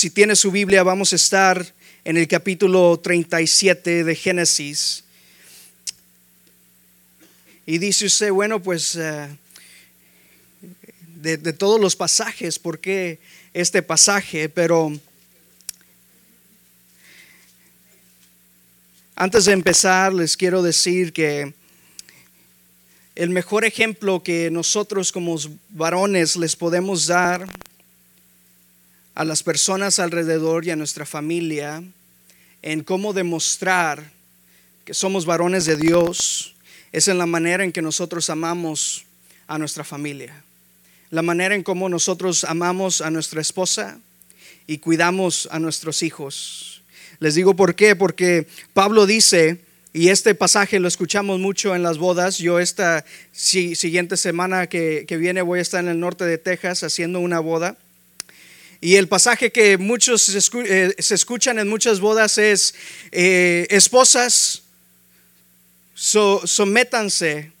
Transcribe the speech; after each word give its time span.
si 0.00 0.08
tiene 0.08 0.34
su 0.34 0.50
Biblia, 0.50 0.82
vamos 0.82 1.12
a 1.12 1.16
estar 1.16 1.74
en 2.04 2.16
el 2.16 2.26
capítulo 2.26 2.98
37 2.98 4.02
de 4.02 4.14
Génesis. 4.14 5.04
Y 7.66 7.76
dice 7.76 8.06
usted, 8.06 8.32
bueno, 8.32 8.62
pues 8.62 8.96
eh, 8.96 9.28
de, 11.16 11.36
de, 11.36 11.52
todos 11.52 11.78
los 11.78 11.96
pasajes, 11.96 12.58
¿por 12.58 12.78
qué 12.78 13.18
este 13.52 13.82
pasaje? 13.82 14.48
Pero 14.48 14.90
antes 19.16 19.44
de 19.44 19.52
empezar, 19.52 20.14
les 20.14 20.34
quiero 20.34 20.62
decir 20.62 21.12
que 21.12 21.52
el 23.16 23.28
mejor 23.28 23.66
ejemplo 23.66 24.22
que 24.22 24.50
nosotros 24.50 25.12
como 25.12 25.36
varones 25.68 26.36
les 26.36 26.56
podemos 26.56 27.06
dar 27.06 27.46
a 29.20 29.24
las 29.26 29.42
personas 29.42 29.98
alrededor 29.98 30.64
y 30.64 30.70
a 30.70 30.76
nuestra 30.76 31.04
familia 31.04 31.82
en 32.62 32.82
cómo 32.82 33.12
demostrar 33.12 34.12
que 34.86 34.94
somos 34.94 35.26
varones 35.26 35.66
de 35.66 35.76
Dios 35.76 36.54
es 36.90 37.06
en 37.06 37.18
la 37.18 37.26
manera 37.26 37.62
en 37.62 37.70
que 37.70 37.82
nosotros 37.82 38.30
amamos 38.30 39.04
a 39.46 39.58
nuestra 39.58 39.84
familia, 39.84 40.42
la 41.10 41.20
manera 41.20 41.54
en 41.54 41.62
cómo 41.62 41.90
nosotros 41.90 42.44
amamos 42.44 43.02
a 43.02 43.10
nuestra 43.10 43.42
esposa 43.42 44.00
y 44.66 44.78
cuidamos 44.78 45.46
a 45.52 45.58
nuestros 45.58 46.02
hijos. 46.02 46.82
Les 47.18 47.34
digo 47.34 47.54
por 47.54 47.74
qué, 47.74 47.96
porque 47.96 48.46
Pablo 48.72 49.04
dice, 49.04 49.60
y 49.92 50.08
este 50.08 50.34
pasaje 50.34 50.80
lo 50.80 50.88
escuchamos 50.88 51.38
mucho 51.38 51.74
en 51.74 51.82
las 51.82 51.98
bodas, 51.98 52.38
yo 52.38 52.58
esta 52.58 53.04
siguiente 53.32 54.16
semana 54.16 54.66
que, 54.66 55.04
viene 55.20 55.42
voy 55.42 55.58
a 55.58 55.62
estar 55.62 55.84
en 55.84 55.90
el 55.90 56.00
norte 56.00 56.24
de 56.24 56.38
Texas 56.38 56.84
haciendo 56.84 57.20
una 57.20 57.38
boda. 57.38 57.76
Y 58.80 58.96
el 58.96 59.08
pasaje 59.08 59.52
que 59.52 59.76
muchos 59.76 60.22
se, 60.22 60.38
eh, 60.64 60.94
escuchan 60.96 61.58
en 61.58 61.68
muchas 61.68 62.00
bodas 62.00 62.38
es, 62.38 62.74
eh, 63.12 63.66
esposas, 63.70 64.62
sométanse 65.94 67.52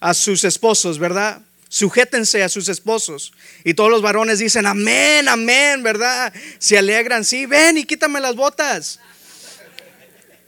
a 0.00 0.14
sus 0.14 0.42
esposos, 0.44 0.98
¿verdad? 0.98 1.42
Sujétense 1.68 2.42
a 2.42 2.48
sus 2.48 2.68
esposos. 2.70 3.32
Y 3.62 3.74
todos 3.74 3.90
los 3.90 4.00
varones 4.00 4.38
dicen, 4.38 4.66
amén, 4.66 5.28
amén, 5.28 5.82
¿verdad? 5.82 6.32
Se 6.58 6.78
alegran, 6.78 7.24
sí, 7.24 7.44
ven 7.44 7.76
y 7.76 7.84
quítame 7.84 8.18
las 8.18 8.34
botas. 8.34 9.00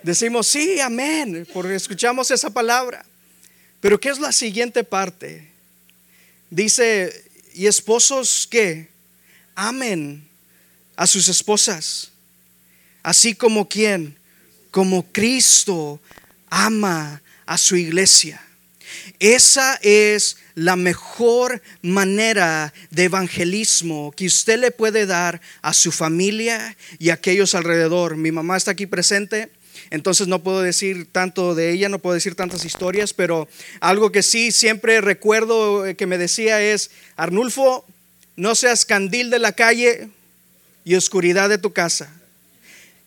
Decimos, 0.03 0.47
sí, 0.47 0.81
amén, 0.81 1.47
porque 1.53 1.75
escuchamos 1.75 2.31
esa 2.31 2.49
palabra. 2.49 3.05
Pero 3.81 4.01
¿qué 4.01 4.09
es 4.09 4.19
la 4.19 4.33
siguiente 4.33 4.83
parte? 4.83 5.47
Dice, 6.49 7.25
y 7.53 7.67
esposos 7.67 8.47
que 8.51 8.94
amen 9.55 10.27
a 10.97 11.07
sus 11.07 11.29
esposas, 11.29 12.11
así 13.03 13.35
como 13.35 13.69
quien, 13.69 14.17
como 14.71 15.05
Cristo 15.13 16.01
ama 16.49 17.23
a 17.47 17.59
su 17.59 17.77
iglesia. 17.77 18.41
Esa 19.19 19.79
es 19.83 20.37
la 20.55 20.77
mejor 20.77 21.63
manera 21.83 22.73
de 22.91 23.05
evangelismo 23.05 24.13
que 24.17 24.27
usted 24.27 24.59
le 24.59 24.71
puede 24.71 25.07
dar 25.07 25.41
a 25.63 25.73
su 25.75 25.91
familia 25.91 26.77
y 26.99 27.11
a 27.11 27.15
aquellos 27.15 27.55
alrededor. 27.55 28.17
Mi 28.17 28.31
mamá 28.31 28.57
está 28.57 28.73
aquí 28.73 28.87
presente. 28.87 29.51
Entonces 29.91 30.29
no 30.29 30.43
puedo 30.43 30.63
decir 30.63 31.07
tanto 31.11 31.55
de 31.55 31.73
ella, 31.73 31.89
no 31.89 31.99
puedo 31.99 32.15
decir 32.15 32.35
tantas 32.35 32.65
historias, 32.65 33.13
pero 33.13 33.49
algo 33.81 34.13
que 34.13 34.23
sí 34.23 34.51
siempre 34.51 35.01
recuerdo 35.01 35.85
que 35.97 36.07
me 36.07 36.17
decía 36.17 36.61
es, 36.63 36.91
Arnulfo, 37.17 37.85
no 38.37 38.55
seas 38.55 38.85
candil 38.85 39.31
de 39.31 39.39
la 39.39 39.53
calle 39.53 40.09
y 40.85 40.95
oscuridad 40.95 41.49
de 41.49 41.59
tu 41.59 41.73
casa. 41.73 42.13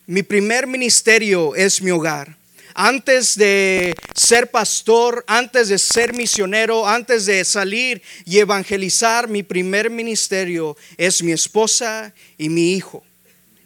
Mi 0.06 0.23
primer 0.23 0.68
ministerio 0.68 1.56
es 1.56 1.81
mi 1.81 1.91
hogar. 1.91 2.38
Antes 2.74 3.35
de 3.35 3.96
ser 4.13 4.51
pastor, 4.51 5.25
antes 5.28 5.68
de 5.68 5.79
ser 5.79 6.13
misionero, 6.13 6.88
antes 6.88 7.25
de 7.25 7.44
salir 7.44 8.01
y 8.24 8.38
evangelizar, 8.38 9.28
mi 9.28 9.41
primer 9.41 9.90
ministerio 9.90 10.78
es 10.96 11.24
mi 11.24 11.31
esposa 11.31 12.13
y 12.38 12.50
mi 12.50 12.74
hijo. 12.74 13.03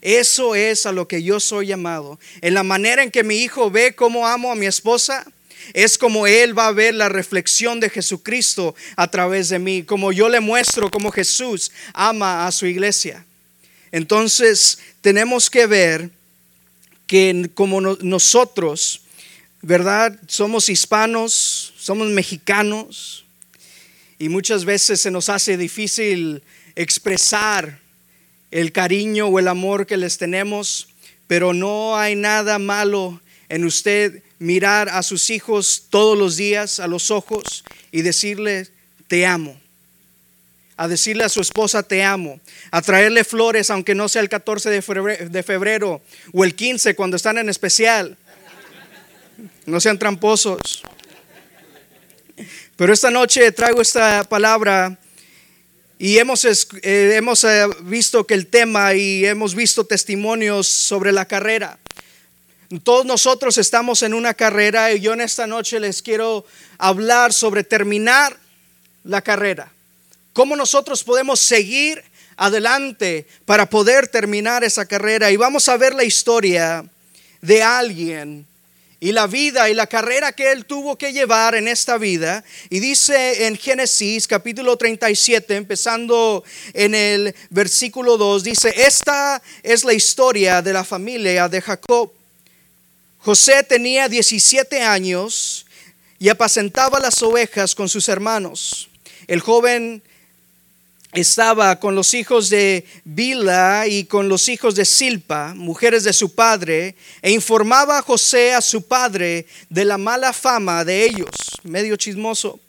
Eso 0.01 0.55
es 0.55 0.85
a 0.85 0.91
lo 0.91 1.07
que 1.07 1.21
yo 1.21 1.39
soy 1.39 1.67
llamado. 1.67 2.19
En 2.41 2.53
la 2.53 2.63
manera 2.63 3.03
en 3.03 3.11
que 3.11 3.23
mi 3.23 3.35
hijo 3.35 3.69
ve 3.69 3.93
cómo 3.93 4.27
amo 4.27 4.51
a 4.51 4.55
mi 4.55 4.65
esposa, 4.65 5.25
es 5.73 5.97
como 5.97 6.27
Él 6.27 6.57
va 6.57 6.67
a 6.67 6.71
ver 6.71 6.93
la 6.93 7.09
reflexión 7.09 7.79
de 7.79 7.89
Jesucristo 7.89 8.75
a 8.95 9.09
través 9.09 9.49
de 9.49 9.59
mí, 9.59 9.83
como 9.83 10.11
yo 10.11 10.29
le 10.29 10.39
muestro 10.39 10.89
cómo 10.89 11.11
Jesús 11.11 11.71
ama 11.93 12.47
a 12.47 12.51
su 12.51 12.65
iglesia. 12.65 13.25
Entonces 13.91 14.79
tenemos 15.01 15.49
que 15.49 15.67
ver 15.67 16.09
que 17.07 17.49
como 17.53 17.81
nosotros, 17.81 19.01
¿verdad? 19.61 20.17
Somos 20.27 20.69
hispanos, 20.69 21.73
somos 21.77 22.07
mexicanos 22.09 23.25
y 24.17 24.29
muchas 24.29 24.65
veces 24.65 25.01
se 25.01 25.11
nos 25.11 25.29
hace 25.29 25.57
difícil 25.57 26.41
expresar 26.75 27.79
el 28.51 28.71
cariño 28.71 29.27
o 29.27 29.39
el 29.39 29.47
amor 29.47 29.87
que 29.87 29.97
les 29.97 30.17
tenemos, 30.17 30.89
pero 31.27 31.53
no 31.53 31.97
hay 31.97 32.15
nada 32.15 32.59
malo 32.59 33.19
en 33.49 33.65
usted 33.65 34.23
mirar 34.41 34.89
a 34.89 35.03
sus 35.03 35.29
hijos 35.29 35.83
todos 35.91 36.17
los 36.17 36.35
días 36.35 36.79
a 36.79 36.87
los 36.87 37.11
ojos 37.11 37.63
y 37.91 38.01
decirle, 38.01 38.67
te 39.07 39.27
amo. 39.27 39.55
A 40.77 40.87
decirle 40.87 41.23
a 41.23 41.29
su 41.29 41.41
esposa, 41.41 41.83
te 41.83 42.03
amo. 42.03 42.39
A 42.71 42.81
traerle 42.81 43.23
flores, 43.23 43.69
aunque 43.69 43.93
no 43.93 44.09
sea 44.09 44.23
el 44.23 44.29
14 44.29 44.71
de 44.71 45.43
febrero, 45.43 46.01
o 46.33 46.43
el 46.43 46.55
15 46.55 46.95
cuando 46.95 47.17
están 47.17 47.37
en 47.37 47.49
especial. 47.49 48.17
No 49.67 49.79
sean 49.79 49.99
tramposos. 49.99 50.81
Pero 52.75 52.93
esta 52.93 53.11
noche 53.11 53.51
traigo 53.51 53.79
esta 53.79 54.23
palabra 54.23 54.97
y 55.99 56.17
hemos, 56.17 56.43
eh, 56.45 57.13
hemos 57.15 57.43
eh, 57.43 57.67
visto 57.81 58.25
que 58.25 58.33
el 58.33 58.47
tema 58.47 58.95
y 58.95 59.23
hemos 59.23 59.53
visto 59.53 59.85
testimonios 59.85 60.65
sobre 60.65 61.11
la 61.11 61.27
carrera. 61.27 61.77
Todos 62.79 63.05
nosotros 63.05 63.57
estamos 63.57 64.01
en 64.01 64.13
una 64.13 64.33
carrera 64.33 64.93
y 64.93 65.01
yo 65.01 65.11
en 65.13 65.21
esta 65.21 65.45
noche 65.45 65.79
les 65.79 66.01
quiero 66.01 66.45
hablar 66.77 67.33
sobre 67.33 67.65
terminar 67.65 68.37
la 69.03 69.21
carrera. 69.21 69.71
Cómo 70.31 70.55
nosotros 70.55 71.03
podemos 71.03 71.41
seguir 71.41 72.01
adelante 72.37 73.27
para 73.45 73.69
poder 73.69 74.07
terminar 74.07 74.63
esa 74.63 74.85
carrera. 74.85 75.29
Y 75.31 75.35
vamos 75.35 75.67
a 75.67 75.75
ver 75.75 75.93
la 75.93 76.05
historia 76.05 76.85
de 77.41 77.61
alguien 77.61 78.47
y 79.01 79.11
la 79.11 79.27
vida 79.27 79.69
y 79.69 79.73
la 79.73 79.87
carrera 79.87 80.31
que 80.31 80.51
él 80.51 80.65
tuvo 80.65 80.97
que 80.97 81.11
llevar 81.11 81.55
en 81.55 81.67
esta 81.67 81.97
vida. 81.97 82.43
Y 82.69 82.79
dice 82.79 83.47
en 83.47 83.57
Génesis 83.57 84.27
capítulo 84.27 84.77
37, 84.77 85.55
empezando 85.55 86.43
en 86.73 86.95
el 86.95 87.35
versículo 87.49 88.15
2, 88.15 88.43
dice, 88.43 88.73
esta 88.77 89.41
es 89.61 89.83
la 89.83 89.93
historia 89.93 90.61
de 90.61 90.71
la 90.71 90.85
familia 90.85 91.49
de 91.49 91.61
Jacob. 91.61 92.20
José 93.23 93.61
tenía 93.61 94.09
17 94.09 94.81
años 94.81 95.67
y 96.17 96.29
apacentaba 96.29 96.99
las 96.99 97.21
ovejas 97.21 97.75
con 97.75 97.87
sus 97.87 98.09
hermanos. 98.09 98.89
El 99.27 99.41
joven 99.41 100.01
estaba 101.13 101.79
con 101.79 101.93
los 101.93 102.15
hijos 102.15 102.49
de 102.49 102.83
Bila 103.03 103.85
y 103.85 104.05
con 104.05 104.27
los 104.27 104.49
hijos 104.49 104.73
de 104.73 104.85
Silpa, 104.85 105.53
mujeres 105.55 106.03
de 106.03 106.13
su 106.13 106.33
padre, 106.33 106.95
e 107.21 107.29
informaba 107.29 107.99
a 107.99 108.01
José 108.01 108.55
a 108.55 108.61
su 108.61 108.87
padre 108.87 109.45
de 109.69 109.85
la 109.85 109.99
mala 109.99 110.33
fama 110.33 110.83
de 110.83 111.05
ellos, 111.05 111.29
medio 111.61 111.97
chismoso. 111.97 112.59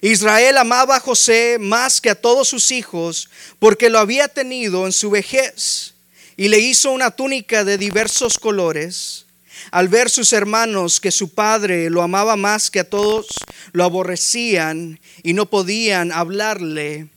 Israel 0.00 0.58
amaba 0.58 0.96
a 0.96 1.00
José 1.00 1.56
más 1.58 2.00
que 2.00 2.10
a 2.10 2.20
todos 2.20 2.46
sus 2.46 2.70
hijos 2.70 3.30
porque 3.58 3.90
lo 3.90 3.98
había 3.98 4.28
tenido 4.28 4.86
en 4.86 4.92
su 4.92 5.10
vejez 5.10 5.94
y 6.36 6.46
le 6.48 6.60
hizo 6.60 6.92
una 6.92 7.10
túnica 7.10 7.64
de 7.64 7.78
diversos 7.78 8.38
colores 8.38 9.25
al 9.70 9.88
ver 9.88 10.10
sus 10.10 10.32
hermanos 10.32 11.00
que 11.00 11.10
su 11.10 11.30
padre 11.30 11.90
lo 11.90 12.02
amaba 12.02 12.36
más 12.36 12.70
que 12.70 12.80
a 12.80 12.88
todos, 12.88 13.26
lo 13.72 13.84
aborrecían 13.84 15.00
y 15.22 15.32
no 15.32 15.46
podían 15.46 16.12
hablarle 16.12 17.08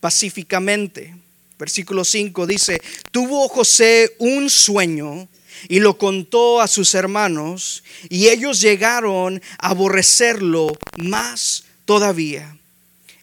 pacíficamente. 0.00 1.16
Versículo 1.58 2.04
5 2.04 2.46
dice, 2.46 2.80
tuvo 3.10 3.48
José 3.48 4.14
un 4.18 4.50
sueño 4.50 5.28
y 5.68 5.80
lo 5.80 5.96
contó 5.96 6.60
a 6.60 6.68
sus 6.68 6.94
hermanos 6.94 7.82
y 8.08 8.28
ellos 8.28 8.60
llegaron 8.60 9.42
a 9.58 9.70
aborrecerlo 9.70 10.76
más 10.98 11.64
todavía. 11.84 12.56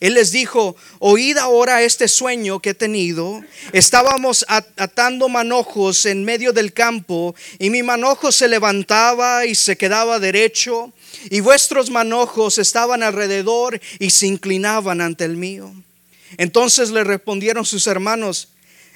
Él 0.04 0.16
les 0.16 0.34
dijo, 0.34 0.76
oíd 1.00 1.38
ahora 1.38 1.82
este 1.82 2.10
sueño 2.10 2.60
que 2.60 2.72
he 2.72 2.74
tenido. 2.74 3.42
Estábamos 3.72 4.46
atando 4.50 5.30
manojos 5.30 6.06
en 6.06 6.26
medio 6.26 6.52
del 6.52 6.74
campo 6.74 7.34
y 7.58 7.70
mi 7.70 7.84
manojo 7.84 8.34
se 8.34 8.50
levantaba 8.50 9.46
y 9.46 9.56
se 9.56 9.78
quedaba 9.78 10.20
derecho 10.20 10.92
y 11.30 11.40
vuestros 11.40 11.90
manojos 11.90 12.58
estaban 12.58 13.02
alrededor 13.02 13.80
y 13.98 14.10
se 14.10 14.28
inclinaban 14.28 15.00
ante 15.00 15.24
el 15.24 15.38
mío. 15.38 15.74
Entonces 16.36 16.90
le 16.90 17.06
respondieron 17.06 17.64
sus 17.64 17.88
hermanos, 17.88 18.50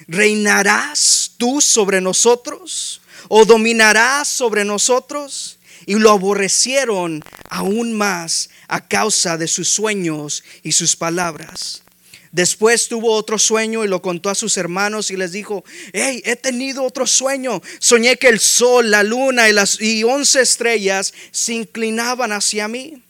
¿Reinarás 0.06 1.32
tú 1.38 1.62
sobre 1.62 2.02
nosotros? 2.02 3.00
¿O 3.28 3.46
dominarás 3.46 4.28
sobre 4.28 4.62
nosotros? 4.62 5.57
Y 5.88 5.94
lo 5.94 6.10
aborrecieron 6.10 7.24
aún 7.48 7.94
más 7.94 8.50
a 8.68 8.86
causa 8.86 9.38
de 9.38 9.48
sus 9.48 9.70
sueños 9.70 10.44
y 10.62 10.72
sus 10.72 10.94
palabras. 10.96 11.82
Después 12.30 12.88
tuvo 12.88 13.14
otro 13.14 13.38
sueño 13.38 13.82
y 13.82 13.88
lo 13.88 14.02
contó 14.02 14.28
a 14.28 14.34
sus 14.34 14.58
hermanos 14.58 15.10
y 15.10 15.16
les 15.16 15.32
dijo, 15.32 15.64
hey, 15.94 16.20
he 16.26 16.36
tenido 16.36 16.84
otro 16.84 17.06
sueño. 17.06 17.62
Soñé 17.78 18.18
que 18.18 18.28
el 18.28 18.38
sol, 18.38 18.90
la 18.90 19.02
luna 19.02 19.48
y 19.48 19.54
las 19.54 19.80
y 19.80 20.04
once 20.04 20.42
estrellas 20.42 21.14
se 21.30 21.54
inclinaban 21.54 22.32
hacia 22.32 22.68
mí. 22.68 23.02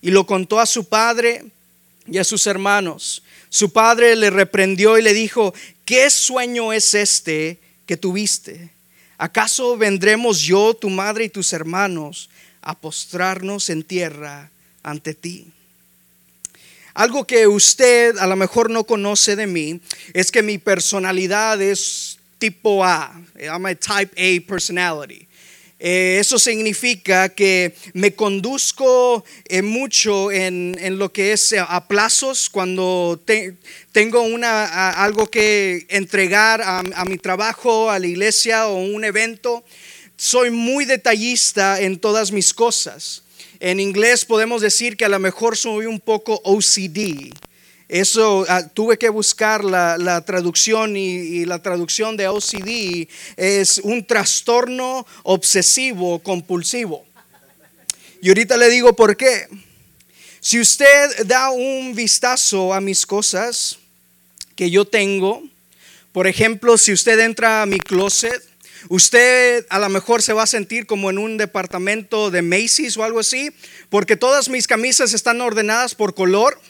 Y 0.00 0.10
lo 0.10 0.24
contó 0.24 0.58
a 0.58 0.64
su 0.64 0.86
padre 0.86 1.44
y 2.06 2.16
a 2.16 2.24
sus 2.24 2.46
hermanos. 2.46 3.22
Su 3.50 3.74
padre 3.74 4.16
le 4.16 4.30
reprendió 4.30 4.96
y 4.96 5.02
le 5.02 5.12
dijo, 5.12 5.52
¿qué 5.84 6.08
sueño 6.08 6.72
es 6.72 6.94
este 6.94 7.58
que 7.84 7.98
tuviste? 7.98 8.70
¿Acaso 9.22 9.76
vendremos 9.76 10.40
yo, 10.40 10.74
tu 10.74 10.90
madre 10.90 11.26
y 11.26 11.28
tus 11.28 11.52
hermanos 11.52 12.28
a 12.60 12.76
postrarnos 12.76 13.70
en 13.70 13.84
tierra 13.84 14.50
ante 14.82 15.14
ti? 15.14 15.46
Algo 16.92 17.24
que 17.24 17.46
usted 17.46 18.18
a 18.18 18.26
lo 18.26 18.34
mejor 18.34 18.68
no 18.68 18.82
conoce 18.82 19.36
de 19.36 19.46
mí 19.46 19.80
es 20.12 20.32
que 20.32 20.42
mi 20.42 20.58
personalidad 20.58 21.62
es 21.62 22.18
tipo 22.38 22.84
A. 22.84 23.12
I'm 23.38 23.64
a 23.64 23.76
type 23.76 24.10
A 24.18 24.44
personality. 24.44 25.28
Eh, 25.84 26.18
eso 26.20 26.38
significa 26.38 27.28
que 27.30 27.74
me 27.92 28.14
conduzco 28.14 29.24
eh, 29.48 29.62
mucho 29.62 30.30
en, 30.30 30.76
lo 30.96 31.12
que 31.12 31.32
es 31.32 31.52
eh, 31.52 31.58
a 31.58 31.88
plazos 31.88 32.48
cuando 32.48 33.20
tengo 33.90 34.24
algo 34.40 35.28
que 35.28 35.84
entregar 35.88 36.62
a, 36.62 36.84
a 36.94 37.04
mi 37.04 37.18
trabajo, 37.18 37.90
a 37.90 37.98
la 37.98 38.06
iglesia 38.06 38.68
o 38.68 38.76
un 38.76 39.04
evento. 39.04 39.64
Soy 40.16 40.52
muy 40.52 40.84
detallista 40.84 41.80
en 41.80 41.98
todas 41.98 42.30
mis 42.30 42.54
cosas. 42.54 43.24
En 43.58 43.80
inglés 43.80 44.24
podemos 44.24 44.62
decir 44.62 44.96
que 44.96 45.06
a 45.06 45.08
lo 45.08 45.18
mejor 45.18 45.56
soy 45.56 45.86
un 45.86 45.98
poco 45.98 46.40
OCD. 46.44 47.32
Eso 47.92 48.46
ah, 48.48 48.66
tuve 48.72 48.96
que 48.96 49.10
buscar 49.10 49.62
la, 49.64 50.22
traducción 50.24 50.96
y, 50.96 51.44
la 51.44 51.58
traducción 51.58 52.16
de 52.16 52.26
OCD 52.26 53.06
es 53.36 53.82
un 53.84 54.06
trastorno 54.06 55.06
obsesivo 55.24 56.18
compulsivo. 56.20 57.04
Y 58.22 58.30
ahorita 58.30 58.56
le 58.56 58.70
digo 58.70 58.96
por 58.96 59.14
qué. 59.14 59.46
Si 60.40 60.58
usted 60.58 61.26
da 61.26 61.50
un 61.50 61.94
vistazo 61.94 62.72
a 62.72 62.80
mis 62.80 63.04
cosas 63.04 63.78
que 64.56 64.70
yo 64.70 64.86
tengo, 64.86 65.42
por 66.12 66.26
ejemplo, 66.26 66.78
si 66.78 66.94
usted 66.94 67.20
entra 67.20 67.60
a 67.60 67.66
mi 67.66 67.78
closet, 67.78 68.42
Usted 68.88 69.64
a 69.70 69.78
lo 69.78 69.88
mejor 69.88 70.22
se 70.22 70.32
va 70.32 70.42
a 70.42 70.46
sentir 70.46 70.86
como 70.86 71.08
en 71.08 71.18
un 71.18 71.36
departamento 71.36 72.32
de 72.32 72.42
Macy's 72.42 72.96
o 72.96 73.04
algo 73.04 73.20
así, 73.20 73.52
porque 73.90 74.16
todas 74.16 74.48
mis 74.48 74.66
camisas 74.66 75.14
están 75.14 75.40
ordenadas 75.40 75.94
por 75.94 76.14
color, 76.14 76.60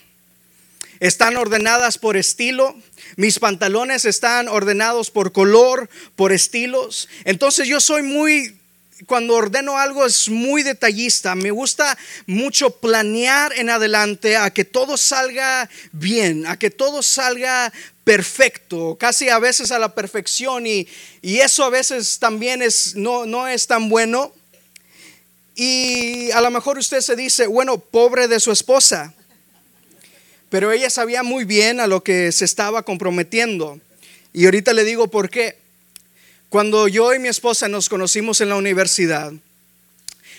están 1.02 1.36
ordenadas 1.36 1.98
por 1.98 2.16
estilo, 2.16 2.76
mis 3.16 3.40
pantalones 3.40 4.04
están 4.04 4.46
ordenados 4.46 5.10
por 5.10 5.32
color, 5.32 5.90
por 6.14 6.32
estilos. 6.32 7.08
Entonces 7.24 7.66
yo 7.66 7.80
soy 7.80 8.04
muy 8.04 8.56
cuando 9.06 9.34
ordeno 9.34 9.78
algo 9.78 10.06
es 10.06 10.28
muy 10.28 10.62
detallista. 10.62 11.34
Me 11.34 11.50
gusta 11.50 11.98
mucho 12.26 12.70
planear 12.70 13.52
en 13.58 13.68
adelante 13.68 14.36
a 14.36 14.50
que 14.50 14.64
todo 14.64 14.96
salga 14.96 15.68
bien, 15.90 16.46
a 16.46 16.56
que 16.56 16.70
todo 16.70 17.02
salga 17.02 17.72
perfecto, 18.04 18.96
casi 18.96 19.28
a 19.28 19.40
veces 19.40 19.72
a 19.72 19.80
la 19.80 19.96
perfección 19.96 20.68
y, 20.68 20.86
eso 21.20 21.64
a 21.64 21.70
veces 21.70 22.20
también 22.20 22.62
es, 22.62 22.94
no, 22.94 23.26
no 23.26 23.48
es 23.48 23.66
tan 23.66 23.88
bueno. 23.88 24.32
Y 25.56 26.30
a 26.30 26.40
lo 26.40 26.52
mejor 26.52 26.78
usted 26.78 27.00
se 27.00 27.16
dice, 27.16 27.48
bueno, 27.48 27.78
pobre 27.78 28.28
de 28.28 28.38
su 28.38 28.52
esposa, 28.52 29.12
pero 30.52 30.70
ella 30.70 30.90
sabía 30.90 31.22
muy 31.22 31.46
bien 31.46 31.80
a 31.80 31.86
lo 31.86 32.04
que 32.04 32.30
se 32.30 32.44
estaba 32.44 32.82
comprometiendo. 32.82 33.80
Y 34.34 34.44
ahorita 34.44 34.74
le 34.74 34.84
digo 34.84 35.08
por 35.08 35.30
qué. 35.30 35.56
Cuando 36.50 36.88
yo 36.88 37.14
y 37.14 37.18
mi 37.18 37.28
esposa 37.28 37.68
nos 37.68 37.88
conocimos 37.88 38.42
en 38.42 38.50
la 38.50 38.56
universidad, 38.56 39.32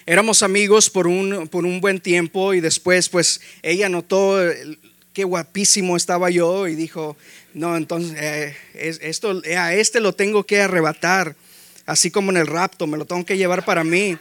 éramos 0.06 0.44
amigos 0.44 0.92
por 0.92 1.08
un, 1.08 1.48
por 1.48 1.66
un 1.66 1.82
buen 1.82 2.00
tiempo 2.00 2.54
y 2.54 2.62
después 2.62 3.10
pues 3.10 3.42
ella 3.64 3.90
notó 3.90 4.38
qué 5.14 5.24
guapísimo 5.24 5.98
estaba 5.98 6.30
yo 6.30 6.68
y 6.68 6.76
dijo, 6.76 7.18
no, 7.56 7.76
entonces 7.76 8.16
eh, 8.22 8.56
esto, 9.02 9.44
eh, 9.44 9.58
a 9.58 9.74
este 9.74 10.00
lo 10.00 10.14
tengo 10.14 10.44
que 10.44 10.62
arrebatar, 10.62 11.36
así 11.88 12.12
como 12.12 12.30
en 12.30 12.38
el 12.38 12.46
rapto, 12.46 12.86
me 12.86 13.00
lo 13.00 13.06
tengo 13.06 13.26
que 13.26 13.36
llevar 13.36 13.66
para 13.66 13.84
mí. 13.84 14.16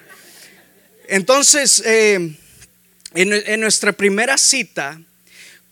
Entonces, 1.06 1.82
eh, 1.84 2.34
en, 3.12 3.60
nuestra 3.60 3.92
primera 3.92 4.38
cita, 4.38 4.98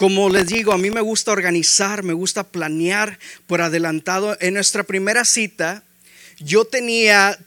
como 0.00 0.30
les 0.30 0.46
digo, 0.46 0.72
a 0.72 0.78
mí 0.78 0.90
me 0.90 1.02
gusta 1.02 1.30
organizar, 1.30 2.02
me 2.04 2.14
gusta 2.14 2.42
planear 2.42 3.18
por 3.46 3.60
adelantado. 3.60 4.34
En 4.40 4.54
nuestra 4.54 4.82
primera 4.82 5.26
cita, 5.26 5.82
yo 6.38 6.64
tenía 6.64 7.38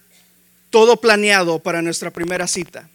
todo 0.69 1.01
planeado 1.01 1.57
para 1.57 1.81
nuestra 1.81 2.11
primera 2.11 2.45
cita. 2.45 2.88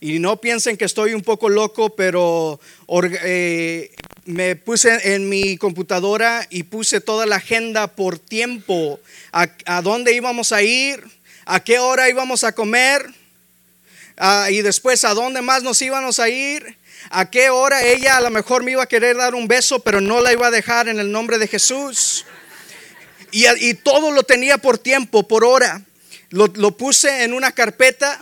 Y 0.00 0.20
no 0.20 0.40
piensen 0.40 0.78
que 0.78 0.86
estoy 0.86 1.12
un 1.12 1.20
poco 1.20 1.50
loco, 1.50 1.94
pero 1.94 2.58
me 4.24 4.56
puse 4.56 5.14
en 5.14 5.28
mi 5.28 5.58
computadora 5.58 6.46
y 6.48 6.62
puse 6.62 7.02
toda 7.02 7.26
la 7.26 7.36
agenda 7.36 7.88
por 7.88 8.18
tiempo, 8.18 8.98
a, 9.32 9.82
dónde 9.82 10.14
íbamos 10.14 10.50
a 10.50 10.62
ir, 10.62 11.04
a 11.44 11.62
qué 11.62 11.78
hora 11.78 12.08
íbamos 12.08 12.42
a 12.42 12.52
comer, 12.52 13.04
y 14.48 14.62
después 14.62 15.04
a 15.04 15.12
dónde 15.12 15.42
más 15.42 15.62
nos 15.62 15.82
íbamos 15.82 16.18
a 16.18 16.30
ir, 16.30 16.78
a 17.10 17.30
qué 17.30 17.50
hora 17.50 17.82
ella 17.82 18.16
a 18.16 18.20
lo 18.20 18.30
mejor 18.30 18.62
me 18.62 18.72
iba 18.72 18.82
a 18.82 18.88
querer 18.88 19.16
dar 19.16 19.34
un 19.34 19.48
beso, 19.48 19.80
pero 19.80 20.00
no 20.00 20.20
la 20.20 20.32
iba 20.32 20.46
a 20.46 20.50
dejar 20.50 20.88
en 20.88 20.98
el 20.98 21.10
nombre 21.10 21.38
de 21.38 21.48
Jesús. 21.48 22.24
Y, 23.30 23.74
todo 23.74 24.10
lo 24.10 24.24
tenía 24.24 24.58
por 24.58 24.78
tiempo, 24.78 25.26
por 25.26 25.44
hora. 25.44 25.82
lo 26.30 26.76
puse 26.76 27.24
en 27.24 27.32
una 27.32 27.52
carpeta 27.52 28.18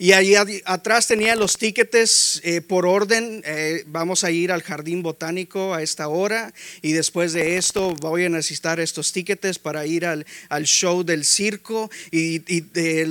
y 0.00 0.12
ahí 0.12 0.34
atrás 0.64 1.06
tenía 1.06 1.36
los 1.36 1.58
tickets 1.58 2.40
eh, 2.42 2.62
por 2.62 2.86
orden. 2.86 3.42
Eh, 3.44 3.84
vamos 3.86 4.24
a 4.24 4.30
ir 4.30 4.50
al 4.50 4.62
jardín 4.62 5.02
botánico 5.02 5.74
a 5.74 5.82
esta 5.82 6.08
hora. 6.08 6.54
Y 6.80 6.92
después 6.92 7.34
de 7.34 7.58
esto 7.58 7.94
voy 7.96 8.24
a 8.24 8.30
necesitar 8.30 8.80
estos 8.80 9.12
tickets 9.12 9.58
para 9.58 9.84
ir 9.84 10.06
al, 10.06 10.24
show 10.64 11.04
del 11.04 11.26
circo 11.26 11.90
y, 12.10 12.42
eh, 12.48 13.04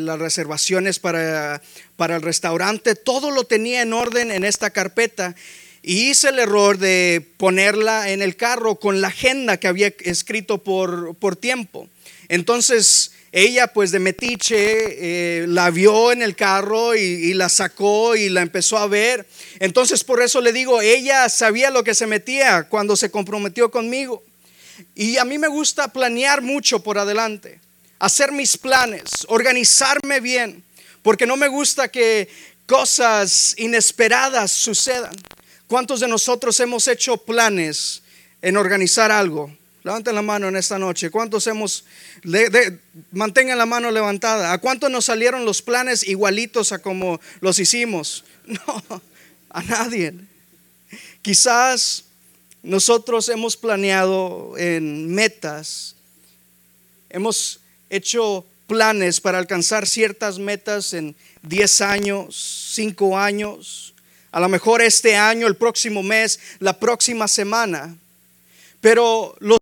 las 0.00 0.18
reservaciones 0.18 0.98
para, 0.98 1.62
para 1.94 2.16
el 2.16 2.22
restaurante. 2.22 2.96
Todo 2.96 3.30
lo 3.30 3.44
tenía 3.44 3.82
en 3.82 3.92
orden 3.92 4.32
en 4.32 4.42
esta 4.42 4.70
carpeta. 4.70 5.36
Y 5.84 6.10
hice 6.10 6.30
el 6.30 6.40
error 6.40 6.78
de 6.78 7.24
ponerla 7.36 8.10
en 8.10 8.22
el 8.22 8.34
carro 8.34 8.74
con 8.74 9.00
la 9.00 9.08
agenda 9.08 9.58
que 9.58 9.68
había 9.68 9.94
escrito 10.00 10.64
por, 10.64 11.14
por 11.14 11.36
tiempo. 11.36 11.88
Entonces 12.28 13.12
ella 13.36 13.66
pues 13.66 13.90
de 13.90 13.98
metiche 13.98 15.42
eh, 15.42 15.46
la 15.48 15.70
vio 15.70 16.12
en 16.12 16.22
el 16.22 16.36
carro 16.36 16.94
y, 16.94 17.34
la 17.34 17.48
sacó 17.48 18.14
y 18.14 18.28
la 18.28 18.42
empezó 18.42 18.78
a 18.78 18.86
ver. 18.86 19.26
Entonces 19.58 20.04
por 20.04 20.22
eso 20.22 20.40
le 20.40 20.52
digo, 20.52 20.80
ella 20.80 21.28
sabía 21.28 21.70
lo 21.70 21.82
que 21.82 21.96
se 21.96 22.06
metía 22.06 22.68
cuando 22.68 22.94
se 22.94 23.10
comprometió 23.10 23.72
conmigo. 23.72 24.22
Y 24.94 25.16
a 25.18 25.24
mí 25.24 25.36
me 25.36 25.48
gusta 25.48 25.88
planear 25.88 26.42
mucho 26.42 26.80
por 26.80 26.96
adelante, 26.96 27.58
hacer 27.98 28.30
mis 28.30 28.56
planes, 28.56 29.10
organizarme 29.26 30.20
bien, 30.20 30.62
porque 31.02 31.26
no 31.26 31.36
me 31.36 31.48
gusta 31.48 31.88
que 31.88 32.28
cosas 32.66 33.56
inesperadas 33.58 34.52
sucedan. 34.52 35.14
¿Cuántos 35.66 35.98
de 35.98 36.06
nosotros 36.06 36.60
hemos 36.60 36.86
hecho 36.86 37.16
planes 37.16 38.02
en 38.42 38.56
organizar 38.56 39.10
algo? 39.10 39.50
Levanten 39.84 40.14
la 40.14 40.22
mano 40.22 40.48
en 40.48 40.56
esta 40.56 40.78
noche. 40.78 41.10
¿Cuántos 41.10 41.46
hemos, 41.46 41.84
mantengan 43.12 43.58
la 43.58 43.66
mano 43.66 43.90
levantada? 43.90 44.54
¿A 44.54 44.58
cuántos 44.58 44.90
nos 44.90 45.04
salieron 45.04 45.44
los 45.44 45.60
planes 45.60 46.08
igualitos 46.08 46.72
a 46.72 46.78
como 46.78 47.20
los 47.40 47.58
hicimos? 47.58 48.24
No, 48.46 48.82
a 49.48 49.62
nadie. 49.62 50.12
Quizás 51.22 52.04
nosotros 52.62 53.30
hemos 53.30 53.56
planeado 53.56 54.52
en 54.58 55.14
metas, 55.14 55.96
hemos 57.08 57.60
hecho 57.88 58.44
planes 58.66 59.18
para 59.20 59.38
alcanzar 59.38 59.86
ciertas 59.86 60.38
metas 60.38 60.92
en 60.92 61.16
10 61.42 61.80
años, 61.80 62.72
5 62.74 63.18
años, 63.18 63.94
a 64.30 64.40
lo 64.40 64.48
mejor 64.50 64.82
este 64.82 65.16
año, 65.16 65.46
el 65.46 65.56
próximo 65.56 66.02
mes, 66.02 66.38
la 66.58 66.78
próxima 66.78 67.28
semana. 67.28 67.96
Pero 68.82 69.34
los 69.40 69.58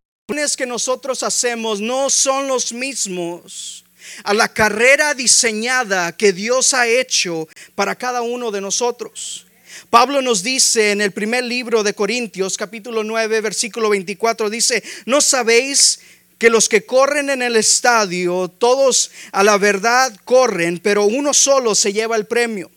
que 0.56 0.66
nosotros 0.66 1.22
hacemos 1.24 1.80
no 1.80 2.08
son 2.08 2.46
los 2.46 2.72
mismos 2.72 3.84
a 4.24 4.32
la 4.32 4.48
carrera 4.48 5.14
diseñada 5.14 6.16
que 6.16 6.32
Dios 6.32 6.74
ha 6.74 6.86
hecho 6.86 7.48
para 7.74 7.96
cada 7.96 8.22
uno 8.22 8.50
de 8.50 8.60
nosotros. 8.60 9.46
Pablo 9.90 10.22
nos 10.22 10.42
dice 10.42 10.92
en 10.92 11.00
el 11.00 11.10
primer 11.12 11.44
libro 11.44 11.82
de 11.82 11.94
Corintios, 11.94 12.56
capítulo 12.56 13.04
9, 13.04 13.40
versículo 13.40 13.90
24, 13.90 14.48
dice, 14.48 14.82
¿no 15.06 15.20
sabéis 15.20 16.00
que 16.38 16.50
los 16.50 16.68
que 16.68 16.86
corren 16.86 17.28
en 17.28 17.42
el 17.42 17.56
estadio, 17.56 18.48
todos 18.48 19.10
a 19.32 19.42
la 19.42 19.58
verdad 19.58 20.16
corren, 20.24 20.78
pero 20.78 21.04
uno 21.04 21.34
solo 21.34 21.74
se 21.74 21.92
lleva 21.92 22.16
el 22.16 22.26
premio? 22.26 22.70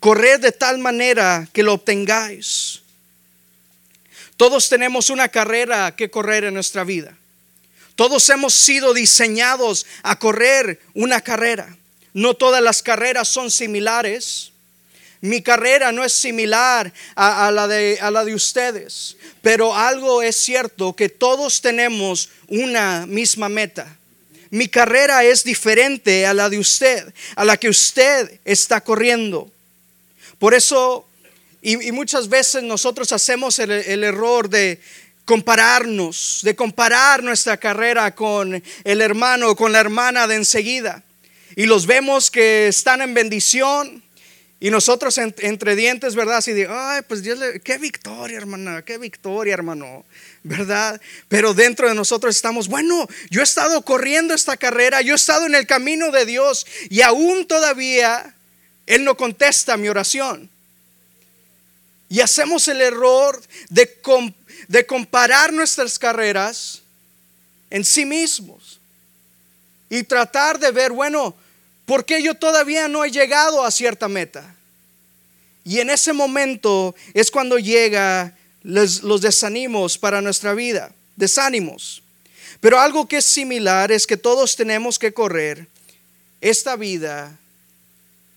Corred 0.00 0.40
de 0.40 0.52
tal 0.52 0.78
manera 0.78 1.48
que 1.52 1.62
lo 1.62 1.74
obtengáis. 1.74 2.82
Todos 4.38 4.68
tenemos 4.68 5.10
una 5.10 5.28
carrera 5.28 5.96
que 5.96 6.10
correr 6.10 6.44
en 6.44 6.54
nuestra 6.54 6.84
vida. 6.84 7.12
Todos 7.96 8.30
hemos 8.30 8.54
sido 8.54 8.94
diseñados 8.94 9.84
a 10.04 10.16
correr 10.16 10.80
una 10.94 11.20
carrera. 11.20 11.76
No 12.14 12.34
todas 12.34 12.62
las 12.62 12.80
carreras 12.80 13.26
son 13.26 13.50
similares. 13.50 14.52
Mi 15.20 15.42
carrera 15.42 15.90
no 15.90 16.04
es 16.04 16.12
similar 16.12 16.92
a, 17.16 17.50
la 17.50 17.66
de, 17.66 17.98
a 18.00 18.12
la 18.12 18.24
de 18.24 18.36
ustedes, 18.36 19.16
pero 19.42 19.74
algo 19.74 20.22
es 20.22 20.36
cierto 20.36 20.94
que 20.94 21.08
todos 21.08 21.60
tenemos 21.60 22.28
una 22.46 23.06
misma 23.08 23.48
meta. 23.48 23.98
Mi 24.50 24.68
carrera 24.68 25.24
es 25.24 25.42
diferente 25.42 26.26
a 26.26 26.32
la 26.32 26.48
de 26.48 26.60
usted, 26.60 27.12
a 27.34 27.44
la 27.44 27.56
que 27.56 27.68
usted 27.68 28.38
está 28.44 28.80
corriendo. 28.82 29.50
Por 30.38 30.54
eso, 30.54 31.07
y, 31.72 31.92
muchas 31.92 32.28
veces 32.28 32.62
nosotros 32.62 33.12
hacemos 33.12 33.58
el, 33.58 34.02
error 34.02 34.48
de 34.48 34.80
compararnos, 35.24 36.40
de 36.42 36.56
comparar 36.56 37.22
nuestra 37.22 37.58
carrera 37.58 38.14
con 38.14 38.62
el 38.84 39.00
hermano 39.02 39.50
o 39.50 39.56
con 39.56 39.72
la 39.72 39.80
hermana 39.80 40.26
de 40.26 40.36
enseguida. 40.36 41.02
Y 41.56 41.66
los 41.66 41.86
vemos 41.86 42.30
que 42.30 42.68
están 42.68 43.02
en 43.02 43.12
bendición, 43.12 44.02
y 44.60 44.70
nosotros 44.70 45.18
entre 45.18 45.76
dientes, 45.76 46.16
¿verdad? 46.16 46.38
Así 46.38 46.52
de, 46.52 46.66
ay, 46.68 47.02
pues 47.06 47.22
Dios 47.22 47.38
le, 47.38 47.60
qué 47.60 47.78
victoria, 47.78 48.38
hermana, 48.38 48.82
qué 48.82 48.98
victoria, 48.98 49.54
hermano, 49.54 50.04
¿verdad? 50.42 51.00
Pero 51.28 51.54
dentro 51.54 51.88
de 51.88 51.94
nosotros 51.94 52.34
estamos, 52.34 52.66
bueno, 52.66 53.06
yo 53.30 53.40
he 53.40 53.44
estado 53.44 53.82
corriendo 53.82 54.34
esta 54.34 54.56
carrera, 54.56 55.00
yo 55.00 55.12
he 55.12 55.16
estado 55.16 55.46
en 55.46 55.54
el 55.54 55.66
camino 55.66 56.10
de 56.10 56.26
Dios 56.26 56.66
y 56.90 57.02
aún 57.02 57.46
todavía 57.46 58.34
Él 58.86 59.04
no 59.04 59.16
contesta 59.16 59.76
mi 59.76 59.88
oración. 59.88 60.50
Y 62.08 62.20
hacemos 62.20 62.68
el 62.68 62.80
error 62.80 63.40
de, 63.68 64.00
de 64.68 64.86
comparar 64.86 65.52
nuestras 65.52 65.98
carreras 65.98 66.82
en 67.70 67.84
sí 67.84 68.04
mismos 68.04 68.80
y 69.90 70.02
tratar 70.02 70.58
de 70.58 70.70
ver, 70.70 70.92
bueno, 70.92 71.34
porque 71.86 72.22
yo 72.22 72.34
todavía 72.34 72.88
no 72.88 73.04
he 73.04 73.10
llegado 73.10 73.64
a 73.64 73.70
cierta 73.70 74.08
meta. 74.08 74.54
Y 75.64 75.80
en 75.80 75.90
ese 75.90 76.12
momento 76.12 76.94
es 77.14 77.30
cuando 77.30 77.58
llega 77.58 78.34
los, 78.62 79.02
los 79.02 79.20
desánimos 79.20 79.98
para 79.98 80.22
nuestra 80.22 80.54
vida, 80.54 80.92
desánimos. 81.16 82.02
Pero 82.60 82.80
algo 82.80 83.06
que 83.06 83.18
es 83.18 83.24
similar 83.24 83.92
es 83.92 84.06
que 84.06 84.16
todos 84.16 84.56
tenemos 84.56 84.98
que 84.98 85.12
correr 85.12 85.66
esta 86.40 86.76
vida 86.76 87.38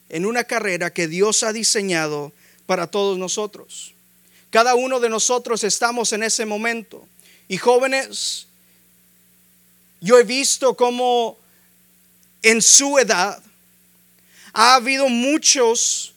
en 0.09 0.25
una 0.25 0.43
carrera 0.43 0.91
que 0.91 1.07
Dios 1.07 1.43
ha 1.43 1.53
diseñado 1.53 2.33
para 2.71 2.87
todos 2.87 3.17
nosotros. 3.17 3.93
Cada 4.49 4.75
uno 4.75 5.01
de 5.01 5.09
nosotros 5.09 5.61
estamos 5.65 6.13
en 6.13 6.23
ese 6.23 6.45
momento. 6.45 7.05
Y 7.49 7.57
jóvenes, 7.57 8.47
yo 9.99 10.17
he 10.17 10.23
visto 10.23 10.73
cómo 10.73 11.37
en 12.41 12.61
su 12.61 12.97
edad, 12.97 13.43
ha 14.53 14.75
habido 14.75 15.09
muchos 15.09 16.13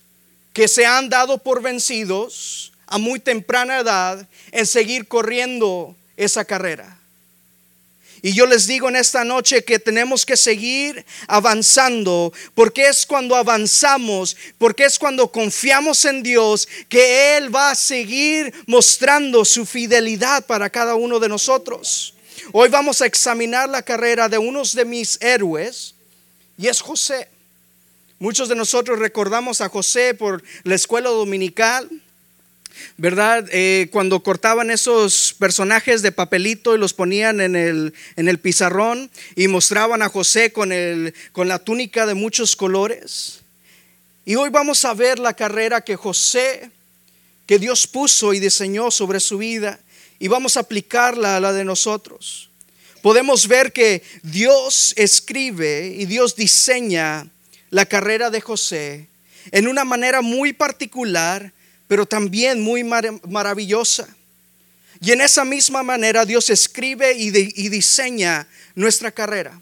que 0.53 0.69
se 0.69 0.87
han 0.87 1.09
dado 1.09 1.39
por 1.39 1.61
vencidos 1.61 2.71
a 2.87 2.99
muy 2.99 3.19
temprana 3.19 3.81
edad 3.81 4.29
en 4.53 4.65
seguir 4.65 5.09
corriendo 5.09 5.97
esa 6.17 6.45
carrera. 6.45 7.01
Y 8.25 8.33
yo 8.33 8.47
les 8.47 8.67
digo 8.67 8.89
en 8.89 8.97
esta 8.97 9.23
noche 9.23 9.65
que 9.65 9.79
tenemos 9.79 10.25
que 10.25 10.39
seguir 10.39 11.05
avanzando, 11.29 12.33
porque 12.55 12.89
es 12.89 13.05
cuando 13.05 13.37
avanzamos, 13.37 14.35
porque 14.57 14.87
es 14.87 14.99
cuando 14.99 15.31
confiamos 15.31 16.07
en 16.07 16.23
Dios, 16.23 16.67
que 16.89 17.37
Él 17.37 17.55
va 17.55 17.73
a 17.73 17.75
seguir 17.75 18.51
mostrando 18.67 19.45
su 19.45 19.67
fidelidad 19.67 20.47
para 20.47 20.71
cada 20.71 20.95
uno 20.95 21.21
de 21.21 21.29
nosotros. 21.29 22.15
Hoy 22.53 22.71
vamos 22.71 23.03
a 23.03 23.07
examinar 23.07 23.69
la 23.69 23.83
carrera 23.83 24.27
de 24.31 24.39
unos 24.39 24.75
de 24.75 24.87
mis 24.87 25.21
héroes, 25.21 25.95
y 26.57 26.69
es 26.69 26.81
José. 26.81 27.29
Muchos 28.19 28.49
de 28.49 28.55
nosotros 28.55 29.01
recordamos 29.01 29.61
a 29.61 29.69
José 29.69 30.15
por 30.15 30.43
la 30.63 30.77
escuela 30.77 31.11
dominical, 31.11 31.91
¿verdad? 32.97 33.47
Eh, 33.51 33.89
cuando 33.91 34.23
cortaban 34.23 34.71
esos 34.71 35.35
personajes 35.39 36.03
de 36.03 36.13
papelito 36.13 36.75
y 36.75 36.79
los 36.79 36.95
ponían 36.95 37.41
en 37.41 37.57
el, 37.57 37.95
en 38.17 38.29
el 38.29 38.39
pizarrón 38.39 39.11
y 39.37 39.49
mostraban 39.49 40.03
a 40.03 40.09
José 40.09 40.53
con, 40.53 40.73
el, 40.73 41.15
con 41.33 41.49
la 41.49 41.59
túnica 41.59 42.07
de 42.07 42.15
muchos 42.15 42.57
colores. 42.57 43.41
Y 44.25 44.37
hoy 44.37 44.51
vamos 44.51 44.85
a 44.85 44.95
ver 44.95 45.19
la 45.19 45.35
carrera 45.35 45.83
que 45.83 45.97
José, 45.97 46.71
que 47.47 47.59
Dios 47.59 47.87
puso 47.87 48.33
y 48.33 48.41
diseñó 48.41 48.91
sobre 48.91 49.21
su 49.21 49.39
vida, 49.39 49.79
y 50.19 50.29
vamos 50.29 50.57
a 50.57 50.61
aplicarla 50.61 51.37
a 51.37 51.41
la 51.41 51.53
de 51.53 51.65
nosotros 51.65 52.49
podemos 53.05 53.49
ver 53.49 53.75
que 53.75 54.03
Dios 54.23 54.95
escribe 54.97 55.95
y 55.95 56.07
Dios 56.07 56.37
diseña 56.37 57.29
la 57.69 57.85
carrera 57.85 58.31
de 58.31 58.41
José 58.41 59.09
en 59.53 59.69
una 59.69 59.85
manera 59.85 60.23
muy 60.23 60.55
particular, 60.55 61.53
pero 61.89 62.07
también 62.07 62.61
muy 62.61 62.83
maravillosa. 62.83 64.09
Y 65.01 65.13
en 65.13 65.21
esa 65.21 65.45
misma 65.45 65.83
manera 65.83 66.25
Dios 66.25 66.49
escribe 66.51 67.13
y, 67.13 67.31
diseña 67.31 68.47
nuestra 68.75 69.11
carrera. 69.11 69.61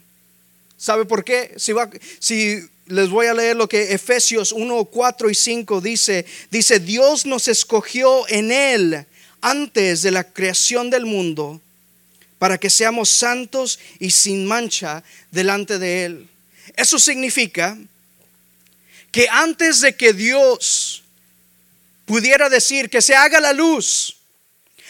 ¿Sabe 0.77 1.05
por 1.05 1.23
qué? 1.23 1.53
Si, 1.57 2.69
les 2.87 3.09
voy 3.09 3.27
a 3.27 3.33
leer 3.33 3.55
lo 3.55 3.67
que 3.67 3.93
Efesios 3.93 4.51
1, 4.51 4.85
4 4.85 5.29
y 5.29 5.35
5 5.35 5.81
dice, 5.81 6.25
dice, 6.51 6.79
Dios 6.79 7.25
nos 7.25 7.47
escogió 7.47 8.27
en 8.27 8.51
Él 8.51 9.05
antes 9.41 10.01
de 10.01 10.11
la 10.11 10.23
creación 10.23 10.89
del 10.89 11.05
mundo 11.05 11.61
para 12.39 12.57
que 12.57 12.69
seamos 12.69 13.09
santos 13.09 13.79
y 13.99 14.11
sin 14.11 14.45
mancha 14.45 15.03
delante 15.31 15.79
de 15.79 16.05
Él. 16.05 16.29
Eso 16.75 16.99
significa 16.99 17.77
que 19.11 19.27
antes 19.29 19.79
de 19.81 19.95
que 19.95 20.11
Dios 20.11 21.02
pudiera 22.05 22.49
decir 22.49 22.89
que 22.89 23.01
se 23.01 23.15
haga 23.15 23.39
la 23.39 23.53
luz, 23.53 24.17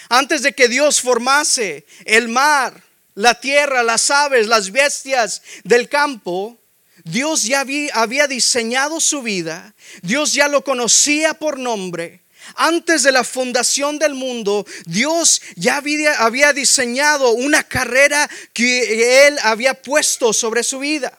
antes 0.09 0.41
de 0.41 0.53
que 0.53 0.67
Dios 0.67 1.01
formase 1.01 1.85
el 2.05 2.27
mar, 2.27 2.81
la 3.15 3.39
tierra, 3.39 3.83
las 3.83 4.09
aves, 4.11 4.47
las 4.47 4.71
bestias 4.71 5.41
del 5.63 5.89
campo, 5.89 6.57
Dios 7.03 7.43
ya 7.43 7.65
había, 7.93 8.27
diseñado 8.27 8.99
su 8.99 9.21
vida, 9.21 9.73
Dios 10.01 10.33
ya 10.33 10.47
lo 10.47 10.63
conocía 10.63 11.33
por 11.33 11.57
nombre 11.57 12.23
antes 12.55 13.03
de 13.03 13.11
la 13.11 13.23
fundación 13.23 13.99
del 13.99 14.15
mundo, 14.15 14.65
Dios 14.85 15.41
ya 15.55 15.77
había, 15.77 16.53
diseñado 16.53 17.31
una 17.31 17.63
carrera 17.63 18.29
que 18.51 19.27
Él 19.27 19.37
había 19.43 19.81
puesto 19.81 20.33
sobre 20.33 20.63
su 20.63 20.79
vida. 20.79 21.17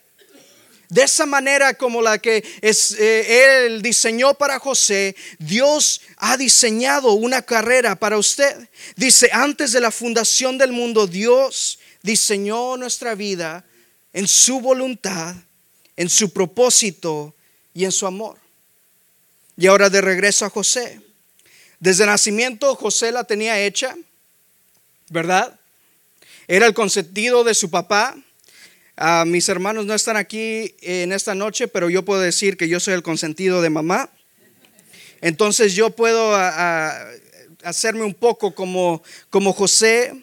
De 0.94 1.02
esa 1.02 1.26
manera 1.26 1.74
como 1.74 2.00
la 2.00 2.18
que 2.18 2.44
eh, 2.62 3.64
Él 3.66 3.82
diseñó 3.82 4.32
para 4.34 4.60
José, 4.60 5.16
Dios 5.40 6.02
ha 6.18 6.36
diseñado 6.36 7.14
una 7.14 7.42
carrera 7.42 7.96
para 7.96 8.16
usted. 8.16 8.68
Dice, 8.94 9.28
antes 9.32 9.72
de 9.72 9.80
la 9.80 9.90
fundación 9.90 10.56
del 10.56 10.70
mundo, 10.70 11.08
Dios 11.08 11.80
diseñó 12.00 12.76
nuestra 12.76 13.16
vida 13.16 13.64
en 14.12 14.28
su 14.28 14.60
voluntad, 14.60 15.34
en 15.96 16.08
su 16.08 16.32
propósito 16.32 17.34
y 17.74 17.84
en 17.84 17.90
su 17.90 18.06
amor. 18.06 18.38
Y 19.56 19.66
ahora 19.66 19.90
de 19.90 20.00
regreso 20.00 20.44
a 20.44 20.50
José. 20.50 21.00
Desde 21.80 22.06
nacimiento 22.06 22.72
José 22.76 23.10
la 23.10 23.24
tenía 23.24 23.58
hecha, 23.58 23.96
¿verdad? 25.10 25.58
Era 26.46 26.66
el 26.66 26.72
consentido 26.72 27.42
de 27.42 27.54
su 27.54 27.68
papá. 27.68 28.16
Ah, 28.96 29.24
mis 29.26 29.48
hermanos 29.48 29.86
no 29.86 29.94
están 29.94 30.16
aquí 30.16 30.76
en 30.80 31.12
esta 31.12 31.34
noche, 31.34 31.66
pero 31.66 31.90
yo 31.90 32.04
puedo 32.04 32.20
decir 32.20 32.56
que 32.56 32.68
yo 32.68 32.78
soy 32.78 32.94
el 32.94 33.02
consentido 33.02 33.60
de 33.60 33.70
mamá. 33.70 34.08
Entonces 35.20 35.74
yo 35.74 35.90
puedo 35.90 36.34
ah, 36.34 36.52
ah, 36.54 37.06
hacerme 37.64 38.04
un 38.04 38.14
poco 38.14 38.54
como, 38.54 39.02
como 39.30 39.52
José. 39.52 40.22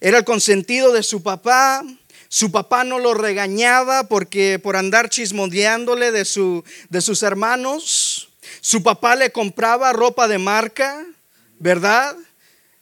Era 0.00 0.18
el 0.18 0.24
consentido 0.24 0.92
de 0.92 1.02
su 1.02 1.22
papá. 1.22 1.84
Su 2.28 2.50
papá 2.50 2.82
no 2.82 2.98
lo 2.98 3.12
regañaba 3.12 4.04
porque 4.04 4.58
por 4.58 4.76
andar 4.76 5.10
chismodeándole 5.10 6.12
de, 6.12 6.24
su, 6.24 6.64
de 6.88 7.02
sus 7.02 7.22
hermanos. 7.22 8.30
Su 8.62 8.82
papá 8.82 9.16
le 9.16 9.32
compraba 9.32 9.92
ropa 9.92 10.28
de 10.28 10.38
marca, 10.38 11.04
¿verdad? 11.58 12.16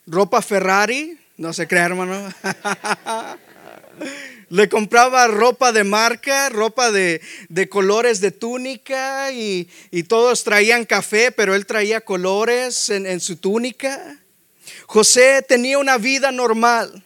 Ropa 0.07 0.41
Ferrari, 0.41 1.19
no 1.35 1.51
se 1.51 1.67
crea, 1.67 1.85
hermano. 1.85 2.33
Le 4.51 4.67
compraba 4.67 5.27
ropa 5.27 5.71
de 5.71 5.85
marca, 5.85 6.49
ropa 6.49 6.91
de, 6.91 7.21
colores 7.69 8.19
de 8.19 8.31
túnica 8.31 9.31
y, 9.31 9.69
todos 10.09 10.43
traían 10.43 10.83
café, 10.83 11.31
pero 11.31 11.55
él 11.55 11.65
traía 11.65 12.01
colores 12.01 12.89
en, 12.89 13.05
en 13.05 13.21
su 13.21 13.37
túnica. 13.37 14.19
José 14.87 15.41
tenía 15.41 15.77
una 15.77 15.97
vida 15.97 16.33
normal. 16.33 17.01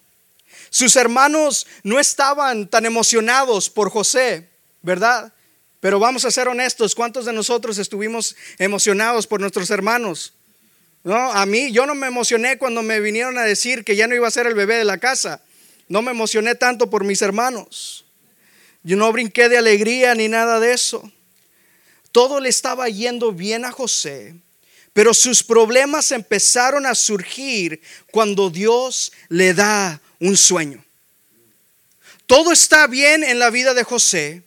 Sus 0.72 0.96
hermanos 0.96 1.68
no 1.84 2.00
estaban 2.00 2.68
tan 2.68 2.88
emocionados 2.88 3.70
por 3.70 3.92
José, 3.92 4.50
¿verdad? 4.82 5.32
Pero 5.80 6.00
vamos 6.00 6.26
a 6.26 6.32
ser 6.32 6.48
honestos, 6.48 6.96
¿cuántos 6.96 7.26
de 7.26 7.34
nosotros 7.34 7.78
estuvimos 7.78 8.36
emocionados 8.58 9.28
por 9.28 9.40
nuestros 9.40 9.70
hermanos? 9.70 10.34
No, 11.04 11.16
a 11.16 11.46
mí 11.46 11.72
yo 11.72 11.86
no 11.86 11.94
me 11.94 12.08
emocioné 12.08 12.58
cuando 12.58 12.82
me 12.82 13.00
vinieron 13.00 13.38
a 13.38 13.44
decir 13.44 13.84
que 13.84 13.96
ya 13.96 14.08
no 14.08 14.16
iba 14.16 14.28
a 14.28 14.32
ser 14.32 14.48
el 14.48 14.56
bebé 14.56 14.78
de 14.78 14.86
la 14.86 14.98
casa. 14.98 15.44
No 15.88 16.02
me 16.02 16.12
emocioné 16.12 16.56
tanto 16.56 16.90
por 16.90 17.04
mis 17.04 17.22
hermanos. 17.22 18.06
Yo 18.84 18.96
no 18.96 19.12
brinqué 19.12 19.50
de 19.50 19.58
alegría 19.58 20.16
ni 20.16 20.28
nada 20.28 20.60
de 20.60 20.74
eso. 20.74 21.12
Todo 22.12 22.40
le 22.40 22.50
estaba 22.50 22.88
yendo 22.88 23.32
bien 23.32 23.66
a 23.66 23.72
José, 23.72 24.36
pero 24.94 25.14
sus 25.14 25.44
problemas 25.44 26.12
empezaron 26.12 26.86
a 26.86 26.96
surgir 26.96 27.82
cuando 28.12 28.50
Dios 28.50 29.12
le 29.28 29.54
da 29.54 30.00
un 30.20 30.38
sueño. 30.38 30.84
Todo 32.26 32.52
está 32.52 32.88
bien 32.88 33.24
en 33.24 33.38
la 33.38 33.50
vida 33.50 33.74
de 33.74 33.84
José, 33.84 34.44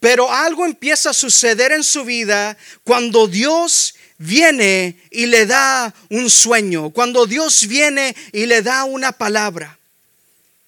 pero 0.00 0.32
algo 0.32 0.66
empieza 0.66 1.10
a 1.10 1.14
suceder 1.14 1.72
en 1.72 1.84
su 1.84 2.04
vida 2.04 2.56
cuando 2.84 3.26
Dios 3.26 3.94
viene 4.18 5.00
y 5.10 5.26
le 5.26 5.46
da 5.46 5.94
un 6.10 6.28
sueño, 6.28 6.90
cuando 6.90 7.26
Dios 7.26 7.66
viene 7.66 8.14
y 8.32 8.46
le 8.46 8.62
da 8.62 8.84
una 8.84 9.12
palabra. 9.12 9.78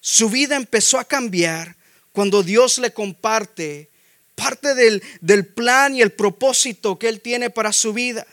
Su 0.00 0.28
vida 0.30 0.56
empezó 0.56 0.98
a 0.98 1.04
cambiar 1.04 1.76
cuando 2.12 2.42
Dios 2.42 2.78
le 2.78 2.92
comparte 2.92 3.90
parte 4.34 4.74
del, 4.74 5.46
plan 5.46 5.96
y 5.96 6.00
el 6.00 6.12
propósito 6.12 6.98
que 6.98 7.08
Él 7.08 7.20
tiene 7.20 7.50
para 7.50 7.72
su 7.72 7.92
vida. 7.92 8.26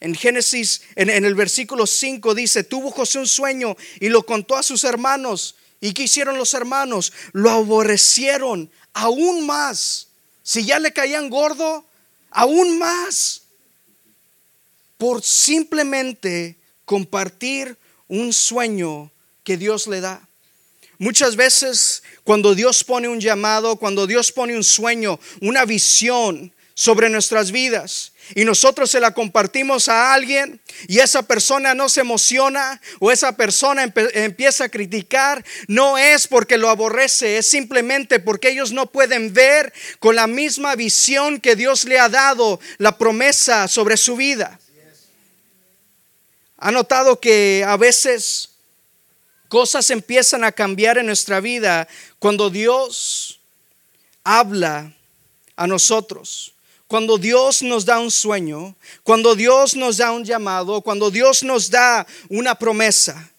En 0.00 0.14
Génesis, 0.14 0.82
en, 0.96 1.10
en, 1.10 1.24
el 1.24 1.34
versículo 1.34 1.86
5 1.86 2.34
dice, 2.34 2.64
tuvo 2.64 2.90
José 2.90 3.18
un 3.18 3.28
sueño 3.28 3.76
y 4.00 4.08
lo 4.08 4.24
contó 4.26 4.56
a 4.56 4.62
sus 4.62 4.84
hermanos. 4.84 5.54
¿Y 5.80 5.92
qué 5.92 6.04
hicieron 6.04 6.36
los 6.36 6.54
hermanos? 6.54 7.12
Lo 7.32 7.50
aborrecieron 7.50 8.70
aún 8.92 9.46
más. 9.46 10.08
Si 10.42 10.64
ya 10.64 10.78
le 10.78 10.92
caían 10.92 11.30
gordo, 11.30 11.84
aún 12.30 12.78
más. 12.78 13.42
Por 14.96 15.22
simplemente 15.22 16.56
compartir 16.84 17.76
un 18.08 18.32
sueño 18.32 19.12
que 19.44 19.56
Dios 19.56 19.86
le 19.86 20.00
da. 20.00 20.27
Muchas 20.98 21.36
veces 21.36 22.02
cuando 22.24 22.54
Dios 22.54 22.82
pone 22.82 23.08
un 23.08 23.20
llamado, 23.20 23.76
cuando 23.76 24.06
Dios 24.06 24.32
pone 24.32 24.56
un 24.56 24.64
sueño, 24.64 25.20
una 25.40 25.64
visión 25.64 26.52
sobre 26.74 27.08
nuestras 27.08 27.50
vidas 27.50 28.12
y 28.34 28.44
nosotros 28.44 28.90
se 28.90 29.00
la 29.00 29.12
compartimos 29.12 29.88
a 29.88 30.12
alguien 30.12 30.60
y 30.86 30.98
esa 30.98 31.22
persona 31.22 31.74
no 31.74 31.88
se 31.88 32.00
emociona 32.02 32.80
o 33.00 33.10
esa 33.10 33.36
persona 33.36 33.92
empieza 34.14 34.64
a 34.64 34.68
criticar, 34.68 35.44
no 35.66 35.98
es 35.98 36.26
porque 36.26 36.58
lo 36.58 36.68
aborrece, 36.68 37.38
es 37.38 37.48
simplemente 37.48 38.20
porque 38.20 38.50
ellos 38.50 38.72
no 38.72 38.86
pueden 38.86 39.32
ver 39.32 39.72
con 39.98 40.14
la 40.14 40.26
misma 40.26 40.76
visión 40.76 41.40
que 41.40 41.56
Dios 41.56 41.84
le 41.84 41.98
ha 41.98 42.08
dado 42.08 42.60
la 42.78 42.96
promesa 42.96 43.66
sobre 43.66 43.96
su 43.96 44.16
vida. 44.16 44.60
Ha 46.58 46.70
notado 46.70 47.18
que 47.20 47.64
a 47.66 47.76
veces 47.76 48.50
Cosas 49.48 49.90
empiezan 49.90 50.44
a 50.44 50.52
cambiar 50.52 50.98
en 50.98 51.06
nuestra 51.06 51.40
vida 51.40 51.88
cuando 52.18 52.50
Dios 52.50 53.40
habla 54.22 54.92
a 55.56 55.66
nosotros. 55.66 56.52
Cuando 56.86 57.18
Dios 57.18 57.62
nos 57.62 57.84
da 57.84 57.98
un 57.98 58.10
sueño, 58.10 58.74
cuando 59.02 59.34
Dios 59.34 59.76
nos 59.76 59.98
da 59.98 60.10
un 60.10 60.24
llamado, 60.24 60.80
cuando 60.80 61.10
Dios 61.10 61.42
nos 61.42 61.70
da 61.70 62.06
una 62.30 62.54
promesa. 62.54 63.30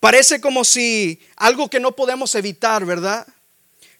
Parece 0.00 0.40
como 0.40 0.64
si 0.64 1.20
algo 1.36 1.68
que 1.68 1.80
no 1.80 1.92
podemos 1.92 2.34
evitar, 2.34 2.84
¿verdad? 2.86 3.26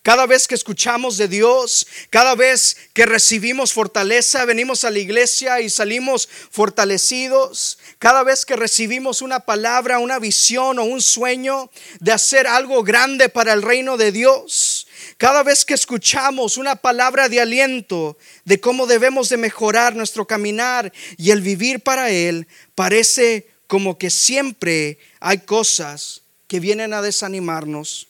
Cada 0.04 0.26
vez 0.26 0.46
que 0.46 0.54
escuchamos 0.54 1.16
de 1.16 1.28
Dios, 1.28 1.86
cada 2.10 2.34
vez 2.34 2.76
que 2.92 3.06
recibimos 3.06 3.72
fortaleza, 3.72 4.44
venimos 4.44 4.84
a 4.84 4.90
la 4.90 4.98
iglesia 4.98 5.62
y 5.62 5.70
salimos 5.70 6.28
fortalecidos. 6.50 7.78
Cada 7.98 8.22
vez 8.22 8.44
que 8.44 8.54
recibimos 8.54 9.22
una 9.22 9.40
palabra, 9.40 10.00
una 10.00 10.18
visión 10.18 10.78
o 10.78 10.84
un 10.84 11.00
sueño 11.00 11.70
de 12.00 12.12
hacer 12.12 12.46
algo 12.46 12.82
grande 12.82 13.30
para 13.30 13.54
el 13.54 13.62
reino 13.62 13.96
de 13.96 14.12
Dios. 14.12 14.86
Cada 15.16 15.42
vez 15.42 15.64
que 15.64 15.72
escuchamos 15.72 16.58
una 16.58 16.76
palabra 16.76 17.30
de 17.30 17.40
aliento 17.40 18.18
de 18.44 18.60
cómo 18.60 18.86
debemos 18.86 19.30
de 19.30 19.38
mejorar 19.38 19.96
nuestro 19.96 20.26
caminar 20.26 20.92
y 21.16 21.30
el 21.30 21.40
vivir 21.40 21.80
para 21.80 22.10
Él, 22.10 22.46
parece 22.74 23.48
como 23.66 23.96
que 23.96 24.10
siempre 24.10 24.98
hay 25.20 25.38
cosas 25.38 26.20
que 26.46 26.60
vienen 26.60 26.92
a 26.92 27.00
desanimarnos 27.00 28.06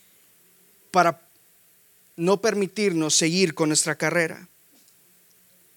para 0.91 1.24
no 2.17 2.41
permitirnos 2.41 3.15
seguir 3.15 3.55
con 3.55 3.69
nuestra 3.69 3.97
carrera. 3.97 4.49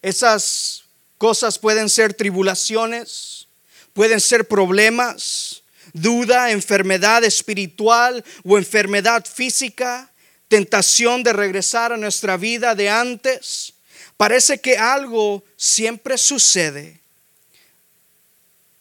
Esas 0.02 0.84
cosas 1.18 1.58
pueden 1.58 1.88
ser 1.88 2.14
tribulaciones, 2.14 3.48
pueden 3.92 4.20
ser 4.20 4.46
problemas, 4.46 5.62
duda, 5.92 6.50
enfermedad 6.50 7.24
espiritual 7.24 8.24
o 8.44 8.56
enfermedad 8.56 9.24
física, 9.26 10.10
tentación 10.48 11.22
de 11.22 11.32
regresar 11.32 11.92
a 11.92 11.96
nuestra 11.96 12.36
vida 12.36 12.74
de 12.74 12.88
antes. 12.88 13.74
Parece 14.16 14.60
que 14.60 14.76
algo 14.78 15.44
siempre 15.56 16.16
sucede, 16.18 17.00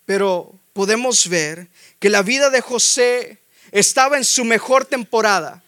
pero 0.05 0.53
podemos 0.73 1.27
ver 1.27 1.67
que 1.99 2.09
la 2.09 2.21
vida 2.21 2.49
de 2.49 2.61
José 2.61 3.39
estaba 3.71 4.17
en 4.17 4.23
su 4.23 4.45
mejor 4.45 4.85
temporada, 4.85 5.63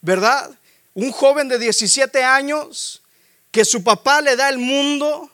¿verdad? 0.00 0.56
Un 0.96 1.12
joven 1.12 1.46
de 1.46 1.58
17 1.58 2.24
años 2.24 3.02
que 3.50 3.66
su 3.66 3.84
papá 3.84 4.22
le 4.22 4.34
da 4.34 4.48
el 4.48 4.56
mundo, 4.56 5.30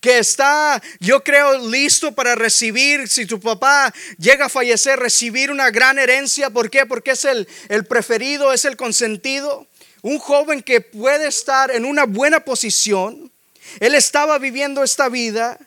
que 0.00 0.18
está, 0.18 0.82
yo 1.00 1.22
creo, 1.22 1.68
listo 1.68 2.12
para 2.12 2.34
recibir, 2.34 3.06
si 3.06 3.26
tu 3.26 3.38
papá 3.38 3.92
llega 4.16 4.46
a 4.46 4.48
fallecer, 4.48 4.98
recibir 4.98 5.50
una 5.50 5.70
gran 5.70 5.98
herencia. 5.98 6.48
¿Por 6.48 6.70
qué? 6.70 6.86
Porque 6.86 7.10
es 7.10 7.26
el, 7.26 7.46
el 7.68 7.84
preferido, 7.84 8.54
es 8.54 8.64
el 8.64 8.78
consentido. 8.78 9.66
Un 10.00 10.18
joven 10.18 10.62
que 10.62 10.80
puede 10.80 11.28
estar 11.28 11.70
en 11.70 11.84
una 11.84 12.06
buena 12.06 12.40
posición. 12.40 13.30
Él 13.80 13.94
estaba 13.94 14.38
viviendo 14.38 14.82
esta 14.82 15.10
vida 15.10 15.58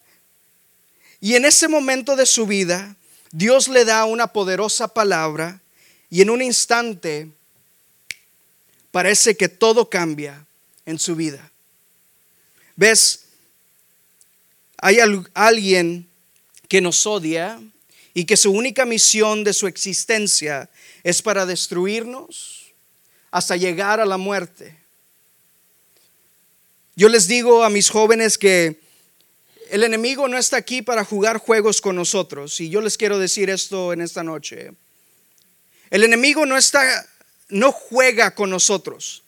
y 1.22 1.36
en 1.36 1.46
ese 1.46 1.68
momento 1.68 2.16
de 2.16 2.26
su 2.26 2.48
vida, 2.48 2.96
Dios 3.32 3.68
le 3.68 3.86
da 3.86 4.06
una 4.06 4.26
poderosa 4.26 4.88
palabra 4.88 5.62
y 6.10 6.24
en 6.24 6.32
un 6.32 6.42
instante 6.42 7.30
parece 8.94 9.36
que 9.36 9.50
todo 9.50 9.90
cambia 9.90 10.46
en 10.86 11.00
su 11.00 11.16
vida. 11.16 11.52
¿Ves? 12.76 13.26
Hay 14.78 15.00
alguien 15.34 16.08
que 16.68 16.80
nos 16.80 17.08
odia 17.08 17.60
y 18.14 18.26
que 18.26 18.38
su 18.38 18.52
única 18.52 18.86
misión 18.86 19.44
de 19.44 19.54
su 19.54 19.66
existencia 19.66 20.70
es 21.04 21.24
para 21.24 21.48
destruirnos 21.48 22.72
hasta 23.32 23.56
llegar 23.56 24.00
a 24.00 24.06
la 24.06 24.18
muerte. 24.18 24.78
Yo 26.96 27.10
les 27.10 27.28
digo 27.28 27.64
a 27.64 27.72
mis 27.72 27.90
jóvenes 27.90 28.38
que 28.38 28.80
el 29.72 29.84
enemigo 29.84 30.28
no 30.28 30.38
está 30.38 30.58
aquí 30.58 30.84
para 30.84 31.04
jugar 31.04 31.40
juegos 31.40 31.82
con 31.82 31.96
nosotros 31.96 32.60
y 32.60 32.70
yo 32.70 32.80
les 32.80 32.96
quiero 32.96 33.18
decir 33.18 33.50
esto 33.50 33.92
en 33.92 34.02
esta 34.02 34.24
noche. 34.24 34.70
El 35.90 36.04
enemigo 36.04 36.46
no 36.46 36.58
está 36.58 37.08
no 37.54 37.72
juega 37.72 38.34
con 38.36 38.50
nosotros. 38.50 39.24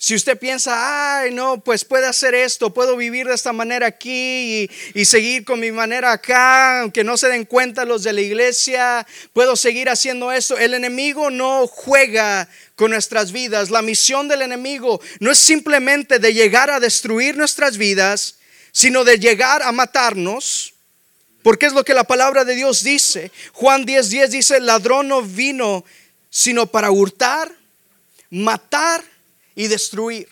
Si 0.00 0.14
usted 0.14 0.38
piensa, 0.38 1.18
ay, 1.18 1.32
no, 1.32 1.58
pues 1.58 1.84
puede 1.84 2.06
hacer 2.06 2.32
esto, 2.32 2.72
puedo 2.72 2.96
vivir 2.96 3.26
de 3.26 3.34
esta 3.34 3.52
manera 3.52 3.88
aquí 3.88 4.70
y, 4.94 5.04
seguir 5.04 5.44
con 5.44 5.58
mi 5.58 5.72
manera 5.72 6.12
acá, 6.12 6.82
aunque 6.82 7.02
no 7.02 7.16
se 7.16 7.26
den 7.26 7.44
cuenta 7.44 7.84
los 7.84 8.04
de 8.04 8.12
la 8.12 8.20
iglesia, 8.20 9.04
puedo 9.32 9.56
seguir 9.56 9.90
haciendo 9.90 10.30
eso. 10.30 10.56
El 10.56 10.74
enemigo 10.74 11.30
no 11.30 11.66
juega 11.66 12.48
con 12.76 12.92
nuestras 12.92 13.32
vidas. 13.32 13.70
La 13.70 13.82
misión 13.82 14.28
del 14.28 14.42
enemigo 14.42 15.00
no 15.18 15.32
es 15.32 15.38
simplemente 15.40 16.20
de 16.20 16.32
llegar 16.32 16.70
a 16.70 16.78
destruir 16.78 17.36
nuestras 17.36 17.76
vidas, 17.76 18.36
sino 18.70 19.02
de 19.02 19.18
llegar 19.18 19.62
a 19.62 19.72
matarnos. 19.72 20.74
Porque 21.42 21.66
es 21.66 21.72
lo 21.72 21.84
que 21.84 21.94
la 21.94 22.04
palabra 22.04 22.44
de 22.44 22.54
Dios 22.54 22.84
dice. 22.84 23.32
Juan 23.52 23.84
10:10 23.84 24.08
10 24.08 24.30
dice, 24.30 24.56
el 24.58 24.66
ladrón 24.66 25.08
no 25.08 25.22
vino 25.22 25.84
sino 26.30 26.66
para 26.66 26.90
hurtar, 26.90 27.54
matar 28.30 29.04
y 29.54 29.66
destruir. 29.66 30.28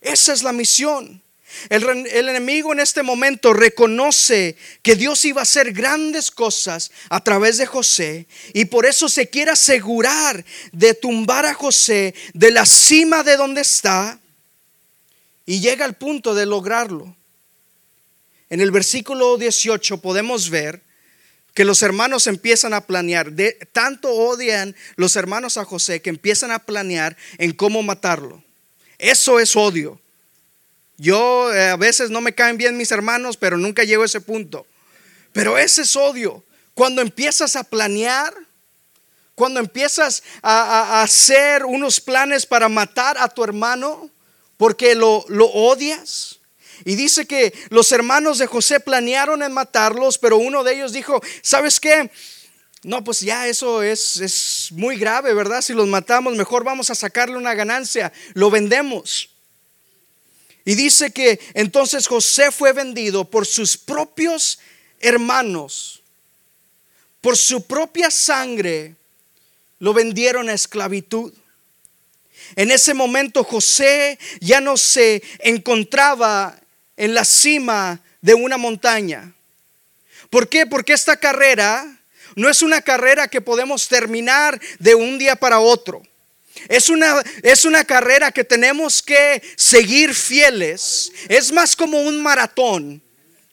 Esa 0.00 0.32
es 0.32 0.42
la 0.42 0.52
misión. 0.52 1.22
El, 1.68 2.06
enemigo 2.06 2.72
en 2.72 2.80
este 2.80 3.02
momento 3.02 3.52
reconoce 3.52 4.56
que 4.82 4.96
Dios 4.96 5.24
iba 5.24 5.40
a 5.40 5.44
hacer 5.44 5.72
grandes 5.72 6.30
cosas 6.30 6.90
a 7.08 7.22
través 7.22 7.58
de 7.58 7.66
José 7.66 8.26
y 8.54 8.64
por 8.64 8.86
eso 8.86 9.08
se 9.08 9.28
quiere 9.28 9.50
asegurar 9.50 10.44
de 10.72 10.94
tumbar 10.94 11.46
a 11.46 11.54
José 11.54 12.14
de 12.32 12.50
la 12.50 12.66
cima 12.66 13.22
de 13.22 13.36
donde 13.36 13.60
está 13.60 14.18
y 15.44 15.60
llega 15.60 15.84
al 15.84 15.94
punto 15.94 16.34
de 16.34 16.46
lograrlo. 16.46 17.14
En 18.48 18.60
el 18.60 18.70
versículo 18.70 19.36
18 19.36 19.98
podemos 19.98 20.50
ver 20.50 20.82
que 21.54 21.64
los 21.64 21.82
hermanos 21.82 22.26
empiezan 22.26 22.74
a 22.74 22.82
planear, 22.82 23.32
de, 23.32 23.52
tanto 23.72 24.10
odian 24.10 24.74
los 24.96 25.16
hermanos 25.16 25.56
a 25.56 25.64
José 25.64 26.00
que 26.00 26.10
empiezan 26.10 26.50
a 26.50 26.60
planear 26.60 27.16
en 27.38 27.52
cómo 27.52 27.82
matarlo. 27.82 28.42
Eso 28.98 29.38
es 29.40 29.54
odio. 29.56 30.00
Yo 30.96 31.52
eh, 31.52 31.70
a 31.70 31.76
veces 31.76 32.10
no 32.10 32.20
me 32.20 32.34
caen 32.34 32.56
bien 32.56 32.76
mis 32.76 32.92
hermanos, 32.92 33.36
pero 33.36 33.58
nunca 33.58 33.84
llego 33.84 34.02
a 34.02 34.06
ese 34.06 34.20
punto. 34.20 34.66
Pero 35.32 35.58
ese 35.58 35.82
es 35.82 35.96
odio. 35.96 36.44
Cuando 36.74 37.02
empiezas 37.02 37.56
a 37.56 37.64
planear, 37.64 38.32
cuando 39.34 39.60
empiezas 39.60 40.22
a, 40.42 40.98
a 40.98 41.02
hacer 41.02 41.64
unos 41.64 42.00
planes 42.00 42.46
para 42.46 42.68
matar 42.68 43.18
a 43.18 43.28
tu 43.28 43.42
hermano 43.42 44.10
porque 44.56 44.94
lo, 44.94 45.24
lo 45.28 45.46
odias. 45.46 46.38
Y 46.84 46.94
dice 46.94 47.26
que 47.26 47.52
los 47.70 47.92
hermanos 47.92 48.38
de 48.38 48.46
José 48.46 48.80
planearon 48.80 49.42
en 49.42 49.52
matarlos, 49.52 50.18
pero 50.18 50.36
uno 50.36 50.64
de 50.64 50.74
ellos 50.74 50.92
dijo, 50.92 51.22
¿sabes 51.42 51.80
qué? 51.80 52.10
No, 52.82 53.04
pues 53.04 53.20
ya 53.20 53.46
eso 53.46 53.82
es, 53.82 54.16
es 54.16 54.68
muy 54.72 54.96
grave, 54.96 55.34
¿verdad? 55.34 55.62
Si 55.62 55.72
los 55.72 55.86
matamos, 55.86 56.34
mejor 56.34 56.64
vamos 56.64 56.90
a 56.90 56.94
sacarle 56.94 57.36
una 57.36 57.54
ganancia, 57.54 58.12
lo 58.34 58.50
vendemos. 58.50 59.30
Y 60.64 60.74
dice 60.74 61.12
que 61.12 61.40
entonces 61.54 62.06
José 62.06 62.50
fue 62.50 62.72
vendido 62.72 63.24
por 63.24 63.46
sus 63.46 63.76
propios 63.76 64.58
hermanos, 65.00 66.02
por 67.20 67.36
su 67.36 67.64
propia 67.66 68.10
sangre, 68.10 68.96
lo 69.78 69.92
vendieron 69.92 70.48
a 70.48 70.54
esclavitud. 70.54 71.32
En 72.56 72.70
ese 72.70 72.94
momento 72.94 73.44
José 73.44 74.18
ya 74.40 74.60
no 74.60 74.76
se 74.76 75.22
encontraba 75.40 76.61
en 77.02 77.14
la 77.14 77.24
cima 77.24 78.00
de 78.20 78.32
una 78.32 78.56
montaña. 78.56 79.34
¿Por 80.30 80.48
qué? 80.48 80.66
Porque 80.66 80.92
esta 80.92 81.16
carrera 81.16 81.98
no 82.36 82.48
es 82.48 82.62
una 82.62 82.80
carrera 82.80 83.26
que 83.26 83.40
podemos 83.40 83.88
terminar 83.88 84.60
de 84.78 84.94
un 84.94 85.18
día 85.18 85.34
para 85.34 85.58
otro. 85.58 86.00
Es 86.68 86.88
una, 86.88 87.20
es 87.42 87.64
una 87.64 87.84
carrera 87.84 88.30
que 88.30 88.44
tenemos 88.44 89.02
que 89.02 89.42
seguir 89.56 90.14
fieles. 90.14 91.10
Es 91.28 91.50
más 91.50 91.74
como 91.74 92.00
un 92.02 92.22
maratón, 92.22 93.02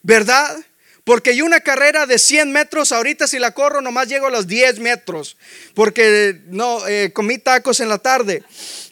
¿verdad? 0.04 0.56
Porque 1.04 1.32
hay 1.32 1.42
una 1.42 1.60
carrera 1.60 2.06
de 2.06 2.20
100 2.20 2.52
metros, 2.52 2.92
ahorita 2.92 3.26
si 3.26 3.40
la 3.40 3.56
corro 3.56 3.82
nomás 3.82 4.10
llego 4.10 4.28
a 4.28 4.32
los 4.32 4.46
10 4.46 4.78
metros, 4.78 5.38
porque 5.74 6.40
no, 6.50 6.88
eh, 6.88 7.12
comí 7.14 7.40
tacos 7.40 7.80
en 7.80 7.90
la 7.90 7.98
tarde. 7.98 8.44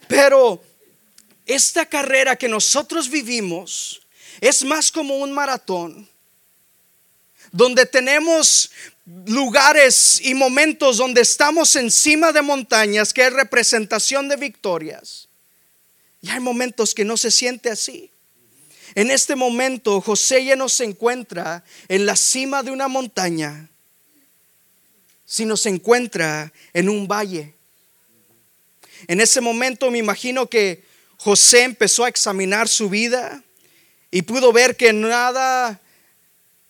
Pero 0.08 0.64
esta 1.46 1.86
carrera 1.86 2.36
que 2.36 2.50
nosotros 2.50 3.08
vivimos 3.12 4.02
es 4.42 4.64
más 4.64 4.92
como 4.92 5.18
un 5.18 5.32
maratón, 5.32 6.08
donde 7.52 7.86
tenemos 7.86 8.72
lugares 9.26 10.20
y 10.22 10.34
momentos 10.34 10.98
donde 10.98 11.22
estamos 11.22 11.76
encima 11.76 12.32
de 12.32 12.42
montañas, 12.42 13.14
que 13.14 13.26
es 13.26 13.34
representación 13.34 14.28
de 14.28 14.36
victorias. 14.36 15.28
Y 16.22 16.30
hay 16.30 16.40
momentos 16.40 16.94
que 16.94 17.06
no 17.06 17.16
se 17.16 17.32
siente 17.32 17.70
así. 17.70 18.12
En 18.96 19.12
este 19.12 19.36
momento 19.36 20.02
José 20.02 20.44
ya 20.44 20.56
no 20.56 20.70
se 20.70 20.84
encuentra 20.84 21.64
en 21.88 22.06
la 22.06 22.16
cima 22.16 22.64
de 22.64 22.72
una 22.72 22.88
montaña, 22.88 23.70
sino 25.26 25.56
se 25.56 25.70
encuentra 25.70 26.52
en 26.74 26.90
un 26.90 27.08
valle. 27.08 27.54
En 29.08 29.22
ese 29.22 29.40
momento 29.40 29.92
me 29.92 30.00
imagino 30.00 30.48
que 30.48 30.84
José 31.18 31.64
empezó 31.64 32.06
a 32.06 32.10
examinar 32.10 32.68
su 32.68 32.90
vida 32.90 33.44
y 34.12 34.22
pudo 34.22 34.54
ver 34.54 34.78
que 34.78 34.94
nada 34.94 35.80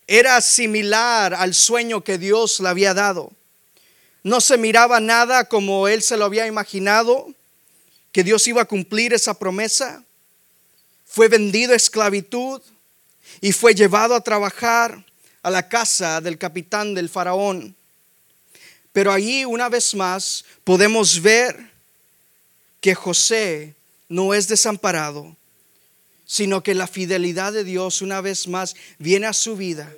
era 0.07 0.41
similar 0.41 1.33
al 1.33 1.53
sueño 1.53 2.03
que 2.03 2.17
Dios 2.17 2.59
le 2.59 2.69
había 2.69 2.93
dado. 2.93 3.31
No 4.23 4.41
se 4.41 4.57
miraba 4.57 4.99
nada 4.99 5.45
como 5.45 5.87
él 5.87 6.01
se 6.01 6.17
lo 6.17 6.25
había 6.25 6.47
imaginado, 6.47 7.33
que 8.11 8.23
Dios 8.23 8.47
iba 8.47 8.63
a 8.63 8.65
cumplir 8.65 9.13
esa 9.13 9.33
promesa. 9.33 10.03
Fue 11.05 11.27
vendido 11.27 11.73
a 11.73 11.77
esclavitud 11.77 12.61
y 13.39 13.51
fue 13.51 13.75
llevado 13.75 14.15
a 14.15 14.21
trabajar 14.21 15.05
a 15.43 15.49
la 15.49 15.69
casa 15.69 16.19
del 16.19 16.37
capitán 16.37 16.93
del 16.93 17.07
faraón. 17.07 17.75
Pero 18.91 19.13
allí 19.13 19.45
una 19.45 19.69
vez 19.69 19.93
más 19.93 20.43
podemos 20.63 21.21
ver 21.21 21.71
que 22.81 22.95
José 22.95 23.75
no 24.09 24.33
es 24.33 24.47
desamparado, 24.47 25.36
sino 26.27 26.61
que 26.61 26.75
la 26.75 26.85
fidelidad 26.87 27.53
de 27.53 27.63
Dios 27.63 28.03
una 28.03 28.21
vez 28.21 28.47
más 28.47 28.75
viene 28.99 29.25
a 29.25 29.33
su 29.33 29.55
vida. 29.55 29.91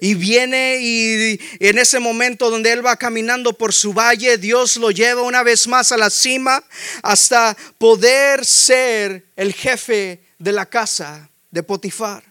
Y 0.00 0.14
viene 0.14 0.78
y 0.80 1.40
en 1.60 1.78
ese 1.78 1.98
momento 1.98 2.50
donde 2.50 2.72
él 2.72 2.84
va 2.84 2.96
caminando 2.96 3.52
por 3.52 3.72
su 3.72 3.92
valle, 3.92 4.38
Dios 4.38 4.76
lo 4.76 4.90
lleva 4.90 5.22
una 5.22 5.42
vez 5.42 5.66
más 5.66 5.90
a 5.90 5.96
la 5.96 6.10
cima 6.10 6.62
hasta 7.02 7.56
poder 7.78 8.44
ser 8.44 9.24
el 9.34 9.54
jefe 9.54 10.20
de 10.38 10.52
la 10.52 10.66
casa 10.66 11.30
de 11.50 11.62
Potifar. 11.62 12.22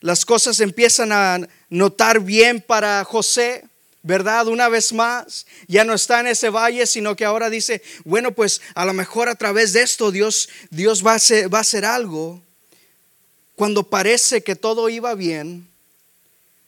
las 0.00 0.24
cosas 0.24 0.58
empiezan 0.60 1.12
a 1.12 1.38
notar 1.68 2.20
bien 2.20 2.60
para 2.60 3.04
José. 3.04 3.64
¿Verdad? 4.02 4.48
Una 4.48 4.68
vez 4.68 4.92
más, 4.92 5.46
ya 5.68 5.84
no 5.84 5.94
está 5.94 6.20
en 6.20 6.26
ese 6.28 6.50
valle, 6.50 6.86
sino 6.86 7.14
que 7.14 7.24
ahora 7.24 7.50
dice, 7.50 7.82
bueno, 8.04 8.32
pues 8.32 8.60
a 8.74 8.84
lo 8.84 8.92
mejor 8.92 9.28
a 9.28 9.36
través 9.36 9.72
de 9.72 9.82
esto 9.82 10.10
Dios, 10.10 10.48
Dios 10.70 11.06
va, 11.06 11.12
a 11.12 11.16
hacer, 11.16 11.52
va 11.52 11.60
a 11.60 11.94
algo. 11.94 12.42
Cuando 13.54 13.88
parece 13.88 14.42
que 14.42 14.56
todo 14.56 14.88
iba 14.88 15.14
bien 15.14 15.68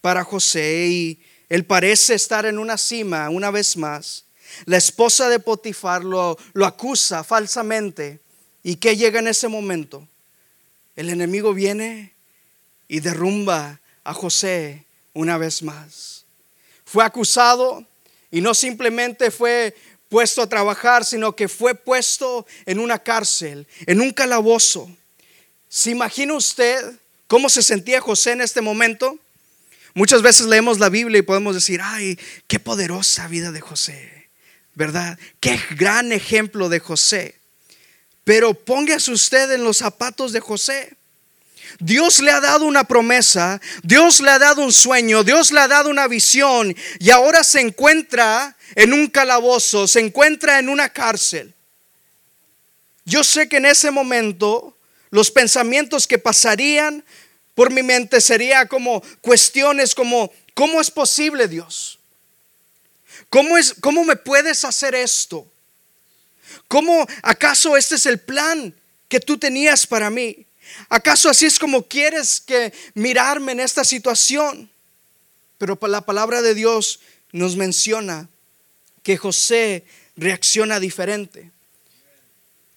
para 0.01 0.23
José 0.23 0.87
y 0.89 1.21
él 1.49 1.65
parece 1.65 2.15
estar 2.15 2.47
en 2.47 2.59
una 2.59 2.79
cima 2.79 3.29
una 3.31 3.51
vez 3.51 3.77
más, 3.77 4.25
la 4.67 4.77
esposa 4.77 5.29
de 5.29 5.41
Potifar 5.41 6.05
lo, 6.05 6.39
lo 6.53 6.67
acusa 6.67 7.25
falsamente. 7.25 8.21
¿Y 8.63 8.77
qué 8.77 8.97
llega 8.97 9.19
en 9.19 9.29
ese 9.29 9.49
momento? 9.49 10.07
El 10.95 11.11
enemigo 11.11 11.53
viene 11.53 12.15
y 12.87 13.01
derrumba 13.01 13.81
a 14.05 14.15
José 14.15 14.85
una 15.13 15.37
vez 15.37 15.63
más 15.63 16.24
fue 16.95 17.05
acusado 17.05 17.85
y 18.31 18.41
no 18.41 18.55
simplemente 18.55 19.33
fue 19.33 19.75
puesto 20.09 20.41
a 20.43 20.49
trabajar, 20.49 21.05
sino 21.05 21.35
que 21.35 21.49
fue 21.49 21.75
puesto 21.75 22.47
en 22.67 22.79
una 22.79 23.01
cárcel, 23.01 23.67
en 23.87 24.01
un 24.01 24.13
calabozo. 24.13 24.89
¿Se 25.69 25.91
imagina 25.91 26.35
usted 26.35 27.01
cómo 27.27 27.49
se 27.49 27.65
sentía 27.65 28.01
José 28.01 28.31
en 28.31 28.43
este 28.43 28.61
momento? 28.61 29.19
Muchas 29.93 30.23
veces 30.23 30.47
leemos 30.47 30.79
la 30.79 30.89
Biblia 30.89 31.19
y 31.19 31.23
podemos 31.23 31.57
decir, 31.57 31.81
ay, 31.83 32.17
qué 32.47 32.61
poderosa 32.61 33.27
vida 33.27 33.51
de 33.51 33.61
José, 33.61 34.29
¿verdad? 34.75 35.19
Qué 35.41 35.59
gran 35.71 36.13
ejemplo 36.13 36.69
de 36.69 36.79
José. 36.79 37.41
Pero 38.23 38.55
póngase 38.55 39.11
usted 39.11 39.51
en 39.51 39.65
los 39.65 39.79
zapatos 39.79 40.31
de 40.31 40.39
José. 40.39 40.97
Dios 41.79 42.21
le 42.21 42.31
ha 42.31 42.41
dado 42.41 42.65
una 42.65 42.85
promesa, 42.85 43.61
Dios 43.83 44.21
le 44.21 44.31
ha 44.31 44.39
dado 44.39 44.63
un 44.63 44.73
sueño, 44.73 45.25
Dios 45.25 45.53
le 45.53 45.61
ha 45.61 45.69
dado 45.69 45.91
una 45.91 46.07
visión 46.09 46.75
y 46.99 47.11
ahora 47.11 47.45
se 47.45 47.61
encuentra 47.61 48.57
en 48.75 48.93
un 48.93 49.09
calabozo, 49.09 49.87
se 49.87 50.01
encuentra 50.01 50.59
en 50.59 50.69
una 50.69 50.89
cárcel. 50.89 51.55
Yo 53.05 53.23
sé 53.23 53.49
que 53.49 53.59
en 53.59 53.67
ese 53.67 53.91
momento 53.91 54.77
los 55.11 55.31
pensamientos 55.31 56.07
que 56.07 56.19
pasarían 56.19 57.05
por 57.55 57.73
mi 57.73 57.83
mente 57.83 58.21
serían 58.21 58.67
como 58.67 59.03
cuestiones 59.21 59.95
como, 59.95 60.33
¿cómo 60.55 60.81
es 60.81 60.91
posible 60.91 61.47
Dios? 61.49 61.99
¿Cómo, 63.31 63.57
es, 63.57 63.75
¿Cómo 63.81 64.05
me 64.05 64.17
puedes 64.17 64.65
hacer 64.65 64.95
esto? 64.95 65.47
¿Cómo 66.69 67.07
acaso 67.23 67.77
este 67.77 67.97
es 67.97 68.07
el 68.07 68.21
plan 68.21 68.75
que 69.09 69.21
tú 69.21 69.39
tenías 69.39 69.87
para 69.87 70.11
mí? 70.11 70.47
¿Acaso 70.89 71.29
así 71.29 71.47
es 71.47 71.59
como 71.59 71.83
quieres 71.83 72.41
que 72.41 72.73
mirarme 72.95 73.53
en 73.53 73.61
esta 73.61 73.85
situación? 73.85 74.71
Pero 75.59 75.79
la 75.83 76.01
palabra 76.03 76.43
de 76.43 76.55
Dios 76.55 77.01
nos 77.33 77.57
menciona 77.57 78.29
que 79.03 79.17
José 79.17 79.85
reacciona 80.17 80.81
diferente. 80.81 81.51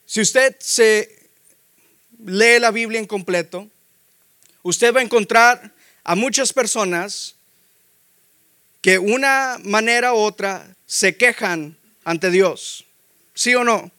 Si 0.05 0.21
usted 0.21 0.55
se 0.59 1.29
lee 2.25 2.59
la 2.59 2.71
Biblia 2.71 2.99
en 2.99 3.07
completo, 3.07 3.69
usted 4.63 4.93
va 4.93 4.99
a 4.99 5.03
encontrar 5.03 5.73
a 6.03 6.15
muchas 6.15 6.53
personas 6.53 7.35
que 8.81 8.99
una 8.99 9.57
manera 9.63 10.13
u 10.13 10.17
otra 10.17 10.75
se 10.85 11.17
quejan 11.17 11.77
ante 12.03 12.31
Dios. 12.31 12.85
¿Sí 13.33 13.53
o 13.53 13.63
no? 13.63 13.91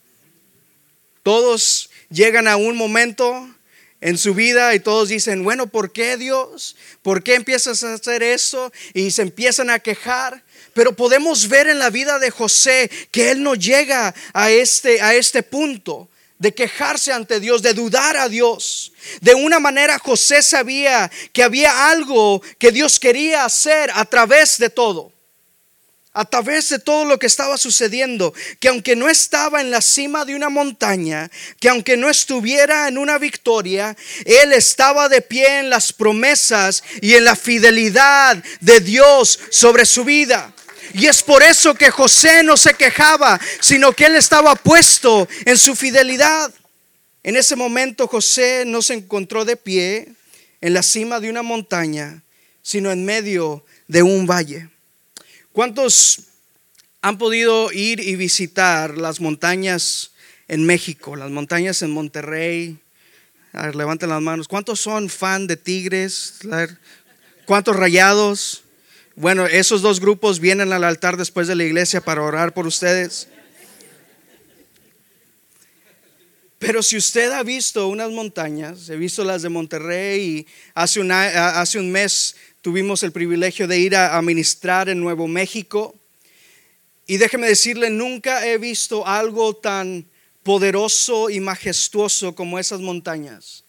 Todos 1.22 1.90
llegan 2.08 2.48
a 2.48 2.56
un 2.56 2.76
momento 2.76 3.54
en 4.00 4.16
su 4.18 4.34
vida 4.34 4.74
y 4.74 4.80
todos 4.80 5.08
dicen, 5.08 5.42
bueno, 5.42 5.66
¿por 5.66 5.92
qué 5.92 6.16
Dios? 6.16 6.76
¿Por 7.02 7.22
qué 7.22 7.34
empiezas 7.34 7.82
a 7.82 7.94
hacer 7.94 8.22
eso? 8.22 8.72
Y 8.94 9.10
se 9.10 9.22
empiezan 9.22 9.70
a 9.70 9.78
quejar. 9.78 10.44
Pero 10.74 10.94
podemos 10.94 11.48
ver 11.48 11.68
en 11.68 11.78
la 11.78 11.90
vida 11.90 12.18
de 12.18 12.30
José 12.30 12.90
que 13.10 13.30
él 13.30 13.42
no 13.42 13.54
llega 13.54 14.14
a 14.32 14.50
este, 14.50 15.00
a 15.00 15.14
este 15.14 15.42
punto 15.42 16.08
de 16.38 16.54
quejarse 16.54 17.12
ante 17.12 17.40
Dios, 17.40 17.62
de 17.62 17.74
dudar 17.74 18.16
a 18.16 18.28
Dios. 18.28 18.92
De 19.20 19.34
una 19.34 19.58
manera 19.58 19.98
José 19.98 20.42
sabía 20.42 21.10
que 21.32 21.42
había 21.42 21.90
algo 21.90 22.40
que 22.58 22.70
Dios 22.70 23.00
quería 23.00 23.44
hacer 23.44 23.90
a 23.92 24.04
través 24.04 24.58
de 24.58 24.70
todo 24.70 25.12
a 26.18 26.24
través 26.24 26.68
de 26.70 26.80
todo 26.80 27.04
lo 27.04 27.16
que 27.16 27.28
estaba 27.28 27.56
sucediendo, 27.56 28.34
que 28.58 28.66
aunque 28.66 28.96
no 28.96 29.08
estaba 29.08 29.60
en 29.60 29.70
la 29.70 29.80
cima 29.80 30.24
de 30.24 30.34
una 30.34 30.48
montaña, 30.48 31.30
que 31.60 31.68
aunque 31.68 31.96
no 31.96 32.10
estuviera 32.10 32.88
en 32.88 32.98
una 32.98 33.18
victoria, 33.18 33.96
él 34.24 34.52
estaba 34.52 35.08
de 35.08 35.22
pie 35.22 35.60
en 35.60 35.70
las 35.70 35.92
promesas 35.92 36.82
y 37.00 37.14
en 37.14 37.24
la 37.24 37.36
fidelidad 37.36 38.42
de 38.60 38.80
Dios 38.80 39.38
sobre 39.50 39.86
su 39.86 40.02
vida. 40.02 40.52
Y 40.92 41.06
es 41.06 41.22
por 41.22 41.44
eso 41.44 41.72
que 41.76 41.92
José 41.92 42.42
no 42.42 42.56
se 42.56 42.74
quejaba, 42.74 43.38
sino 43.60 43.92
que 43.92 44.06
él 44.06 44.16
estaba 44.16 44.56
puesto 44.56 45.28
en 45.44 45.56
su 45.56 45.76
fidelidad. 45.76 46.52
En 47.22 47.36
ese 47.36 47.54
momento 47.54 48.08
José 48.08 48.64
no 48.66 48.82
se 48.82 48.94
encontró 48.94 49.44
de 49.44 49.56
pie 49.56 50.08
en 50.60 50.74
la 50.74 50.82
cima 50.82 51.20
de 51.20 51.30
una 51.30 51.42
montaña, 51.42 52.24
sino 52.60 52.90
en 52.90 53.04
medio 53.04 53.64
de 53.86 54.02
un 54.02 54.26
valle. 54.26 54.68
¿Cuántos 55.58 56.20
han 57.02 57.18
podido 57.18 57.72
ir 57.72 57.98
y 57.98 58.14
visitar 58.14 58.96
las 58.96 59.20
montañas 59.20 60.12
en 60.46 60.64
México, 60.64 61.16
las 61.16 61.32
montañas 61.32 61.82
en 61.82 61.90
Monterrey? 61.90 62.78
A 63.52 63.66
ver, 63.66 63.74
levanten 63.74 64.08
las 64.08 64.22
manos. 64.22 64.46
¿Cuántos 64.46 64.78
son 64.78 65.08
fan 65.08 65.48
de 65.48 65.56
Tigres? 65.56 66.34
¿Cuántos 67.44 67.74
rayados? 67.74 68.62
Bueno, 69.16 69.46
esos 69.46 69.82
dos 69.82 69.98
grupos 69.98 70.38
vienen 70.38 70.72
al 70.72 70.84
altar 70.84 71.16
después 71.16 71.48
de 71.48 71.56
la 71.56 71.64
iglesia 71.64 72.00
para 72.00 72.22
orar 72.22 72.54
por 72.54 72.64
ustedes. 72.64 73.26
Pero 76.60 76.84
si 76.84 76.96
usted 76.96 77.32
ha 77.32 77.42
visto 77.42 77.88
unas 77.88 78.10
montañas, 78.10 78.88
he 78.90 78.96
visto 78.96 79.24
las 79.24 79.42
de 79.42 79.48
Monterrey 79.48 80.20
y 80.22 80.46
hace, 80.74 81.00
hace 81.12 81.80
un 81.80 81.90
mes 81.90 82.36
tuvimos 82.62 83.02
el 83.02 83.12
privilegio 83.12 83.68
de 83.68 83.78
ir 83.78 83.96
a, 83.96 84.20
ministrar 84.22 84.88
en 84.88 85.00
Nuevo 85.00 85.28
México. 85.28 85.94
Y 87.06 87.16
déjeme 87.16 87.46
decirle, 87.46 87.90
nunca 87.90 88.46
he 88.46 88.58
visto 88.58 89.06
algo 89.06 89.56
tan 89.56 90.06
poderoso 90.42 91.30
y 91.30 91.40
majestuoso 91.40 92.34
como 92.34 92.58
esas 92.58 92.80
montañas. 92.80 93.64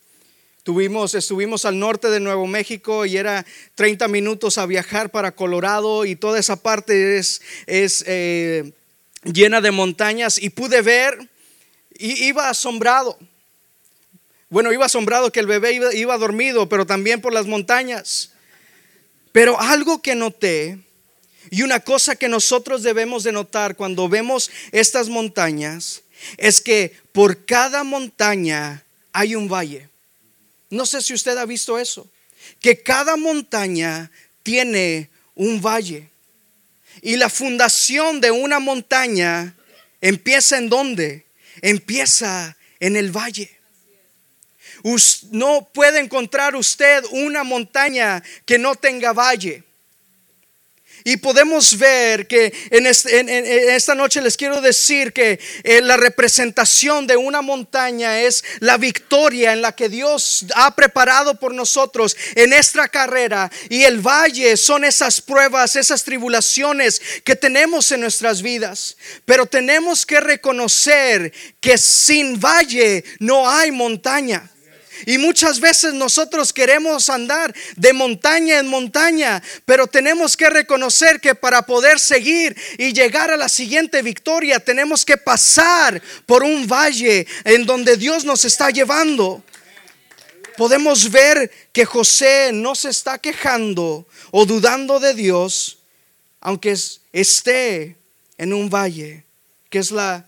Tuvimos, 0.64 1.16
estuvimos 1.16 1.66
al 1.66 1.80
norte 1.80 2.10
de 2.10 2.20
Nuevo 2.20 2.46
México 2.46 3.06
y 3.06 3.18
era 3.18 3.46
30 3.76 4.08
minutos 4.08 4.58
a 4.58 4.66
viajar 4.66 5.10
para 5.10 5.34
Colorado 5.34 6.06
y 6.06 6.16
toda 6.16 6.38
esa 6.38 6.58
parte 6.58 7.18
es, 7.18 7.42
es 7.66 8.04
eh, 8.08 8.74
llena 9.24 9.62
de 9.62 9.72
montañas 9.72 10.38
y 10.38 10.50
pude 10.50 10.82
ver 10.82 11.18
y 11.98 12.26
iba 12.26 12.50
asombrado. 12.50 13.18
Bueno, 14.50 14.74
iba 14.74 14.86
asombrado 14.86 15.32
que 15.32 15.40
el 15.40 15.48
bebé 15.48 15.80
iba 15.94 16.18
dormido, 16.18 16.68
pero 16.68 16.86
también 16.86 17.22
por 17.22 17.34
las 17.34 17.46
montañas. 17.46 18.34
Pero 19.32 19.60
algo 19.60 20.02
que 20.02 20.16
noté 20.16 20.80
y 21.52 21.62
una 21.64 21.80
cosa 21.80 22.16
que 22.16 22.28
nosotros 22.28 22.84
debemos 22.84 23.24
de 23.24 23.32
notar 23.32 23.76
cuando 23.76 24.08
vemos 24.10 24.52
estas 24.72 25.10
montañas 25.10 26.04
es 26.38 26.62
que 26.62 26.96
por 27.12 27.46
cada 27.46 27.84
montaña 27.84 28.84
hay 29.14 29.36
un 29.36 29.48
valle. 29.48 29.90
No 30.70 30.86
sé 30.86 31.02
si 31.02 31.14
usted 31.14 31.38
ha 31.38 31.46
visto 31.46 31.80
eso, 31.80 32.10
que 32.60 32.82
cada 32.84 33.16
montaña 33.18 34.12
tiene 34.44 35.10
un 35.36 35.62
valle. 35.62 36.10
Y 37.02 37.16
la 37.16 37.30
fundación 37.30 38.22
de 38.22 38.32
una 38.32 38.60
montaña 38.60 39.56
empieza 40.02 40.58
en 40.58 40.70
dónde? 40.70 41.26
Empieza 41.62 42.58
en 42.80 42.96
el 42.96 43.12
valle. 43.16 43.59
No 45.32 45.68
puede 45.74 46.00
encontrar 46.00 46.56
usted 46.56 47.04
una 47.12 47.44
montaña 47.44 48.24
que 48.46 48.58
no 48.58 48.76
tenga 48.76 49.14
valle. 49.14 49.64
Y 51.04 51.18
podemos 51.18 51.78
ver 51.78 52.28
que 52.28 52.54
en, 52.72 52.86
esta 52.86 53.96
noche 53.96 54.22
les 54.22 54.36
quiero 54.36 54.60
decir 54.62 55.14
que 55.14 55.40
eh, 55.64 55.82
la 55.82 55.96
representación 55.96 57.08
de 57.08 57.16
una 57.16 57.42
montaña 57.42 58.22
es 58.22 58.44
la 58.60 58.78
victoria 58.78 59.54
en 59.54 59.62
la 59.62 59.72
que 59.72 59.88
Dios 59.88 60.46
ha 60.56 60.76
preparado 60.76 61.36
por 61.36 61.54
nosotros 61.54 62.18
en 62.36 62.52
esta 62.52 62.90
carrera. 62.90 63.50
Y 63.70 63.84
el 63.84 64.06
valle 64.06 64.58
son 64.58 64.84
esas 64.84 65.22
pruebas, 65.22 65.76
esas 65.78 66.04
tribulaciones 66.04 67.02
que 67.24 67.36
tenemos 67.36 67.92
en 67.92 68.02
nuestras 68.02 68.42
vidas. 68.42 68.98
Pero 69.26 69.46
tenemos 69.46 70.06
que 70.06 70.20
reconocer 70.20 71.32
que 71.62 71.78
sin 71.78 72.40
valle 72.40 73.06
no 73.20 73.50
hay 73.50 73.72
montaña. 73.72 74.50
Y 75.06 75.18
muchas 75.18 75.60
veces 75.60 75.94
nosotros 75.94 76.52
queremos 76.54 77.10
andar 77.10 77.54
de 77.76 77.94
montaña 77.94 78.60
en 78.60 78.68
montaña, 78.68 79.42
pero 79.66 79.88
tenemos 79.88 80.36
que 80.36 80.50
reconocer 80.50 81.20
que 81.22 81.36
para 81.36 81.62
poder 81.66 82.00
seguir 82.00 82.56
y 82.78 82.94
llegar 82.94 83.32
a 83.32 83.38
la 83.38 83.50
siguiente 83.50 84.02
victoria 84.02 84.60
tenemos 84.60 85.06
que 85.06 85.18
pasar 85.18 86.02
por 86.26 86.44
un 86.44 86.68
valle 86.68 87.28
en 87.44 87.66
donde 87.66 87.98
Dios 87.98 88.26
nos 88.26 88.46
está 88.46 88.70
llevando. 88.70 89.44
Podemos 90.58 91.10
ver 91.10 91.50
que 91.72 91.86
José 91.86 92.52
no 92.54 92.76
se 92.76 92.90
está 92.90 93.18
quejando 93.18 94.06
o 94.32 94.46
dudando 94.46 95.00
de 95.00 95.14
Dios, 95.14 95.80
aunque 96.42 96.78
esté 97.14 97.96
en 98.38 98.54
un 98.54 98.70
valle, 98.70 99.24
que 99.70 99.80
es 99.80 99.92
la 99.92 100.26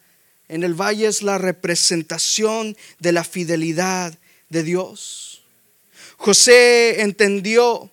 en 0.51 0.63
el 0.63 0.73
valle 0.73 1.07
es 1.07 1.21
la 1.21 1.37
representación 1.37 2.75
de 2.99 3.13
la 3.13 3.23
fidelidad 3.23 4.13
de 4.51 4.63
Dios. 4.63 5.41
José 6.17 7.01
entendió 7.01 7.89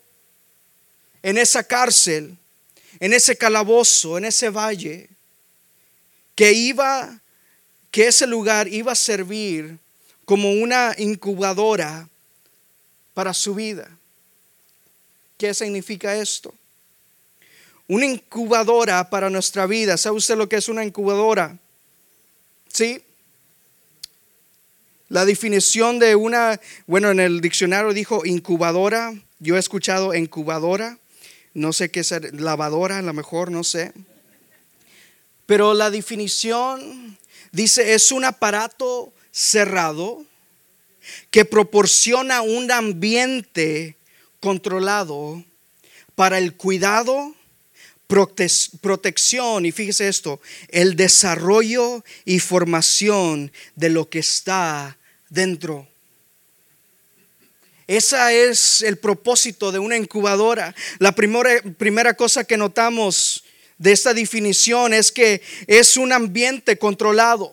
en 1.22 1.38
esa 1.38 1.62
cárcel, 1.62 2.36
en 3.00 3.14
ese 3.14 3.36
calabozo, 3.36 4.18
en 4.18 4.24
ese 4.24 4.50
valle, 4.50 5.08
que 6.34 6.52
iba, 6.52 7.20
que 7.90 8.08
ese 8.08 8.26
lugar 8.26 8.66
iba 8.68 8.92
a 8.92 8.96
servir 8.96 9.78
como 10.24 10.52
una 10.52 10.94
incubadora 10.98 12.08
para 13.14 13.32
su 13.32 13.54
vida. 13.54 13.96
¿Qué 15.38 15.54
significa 15.54 16.16
esto? 16.16 16.52
Una 17.86 18.06
incubadora 18.06 19.08
para 19.08 19.30
nuestra 19.30 19.66
vida. 19.66 19.96
¿Sabe 19.96 20.16
usted 20.16 20.36
lo 20.36 20.48
que 20.48 20.56
es 20.56 20.68
una 20.68 20.84
incubadora? 20.84 21.56
¿Sí? 22.66 23.02
La 25.08 25.24
definición 25.24 25.98
de 25.98 26.14
una, 26.14 26.60
bueno, 26.86 27.10
en 27.10 27.20
el 27.20 27.40
diccionario 27.40 27.94
dijo 27.94 28.26
incubadora, 28.26 29.14
yo 29.38 29.56
he 29.56 29.58
escuchado 29.58 30.14
incubadora, 30.14 30.98
no 31.54 31.72
sé 31.72 31.90
qué 31.90 32.00
es 32.00 32.12
lavadora, 32.34 32.98
a 32.98 33.02
lo 33.02 33.14
mejor, 33.14 33.50
no 33.50 33.64
sé. 33.64 33.92
Pero 35.46 35.72
la 35.72 35.90
definición 35.90 37.16
dice 37.52 37.94
es 37.94 38.12
un 38.12 38.26
aparato 38.26 39.14
cerrado 39.30 40.26
que 41.30 41.46
proporciona 41.46 42.42
un 42.42 42.70
ambiente 42.70 43.96
controlado 44.40 45.42
para 46.14 46.36
el 46.36 46.54
cuidado, 46.54 47.34
protección 48.06 49.64
y 49.64 49.72
fíjese 49.72 50.08
esto, 50.08 50.40
el 50.68 50.96
desarrollo 50.96 52.04
y 52.26 52.40
formación 52.40 53.52
de 53.74 53.88
lo 53.88 54.10
que 54.10 54.18
está 54.18 54.97
dentro. 55.28 55.86
Ese 57.86 58.50
es 58.50 58.82
el 58.82 58.98
propósito 58.98 59.72
de 59.72 59.78
una 59.78 59.96
incubadora. 59.96 60.74
La 60.98 61.12
primera, 61.12 61.62
primera 61.78 62.14
cosa 62.14 62.44
que 62.44 62.58
notamos 62.58 63.44
de 63.78 63.92
esta 63.92 64.12
definición 64.12 64.92
es 64.92 65.10
que 65.10 65.40
es 65.66 65.96
un 65.96 66.12
ambiente 66.12 66.78
controlado. 66.78 67.52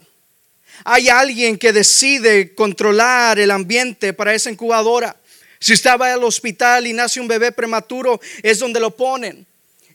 Hay 0.83 1.07
alguien 1.07 1.57
que 1.57 1.71
decide 1.71 2.53
controlar 2.53 3.39
el 3.39 3.49
ambiente 3.49 4.11
para 4.11 4.33
esa 4.33 4.51
incubadora. 4.51 5.15
Si 5.59 5.73
estaba 5.73 6.11
al 6.11 6.23
hospital 6.23 6.85
y 6.85 6.93
nace 6.93 7.21
un 7.21 7.27
bebé 7.27 7.51
prematuro, 7.51 8.19
es 8.43 8.59
donde 8.59 8.79
lo 8.79 8.95
ponen. 8.95 9.47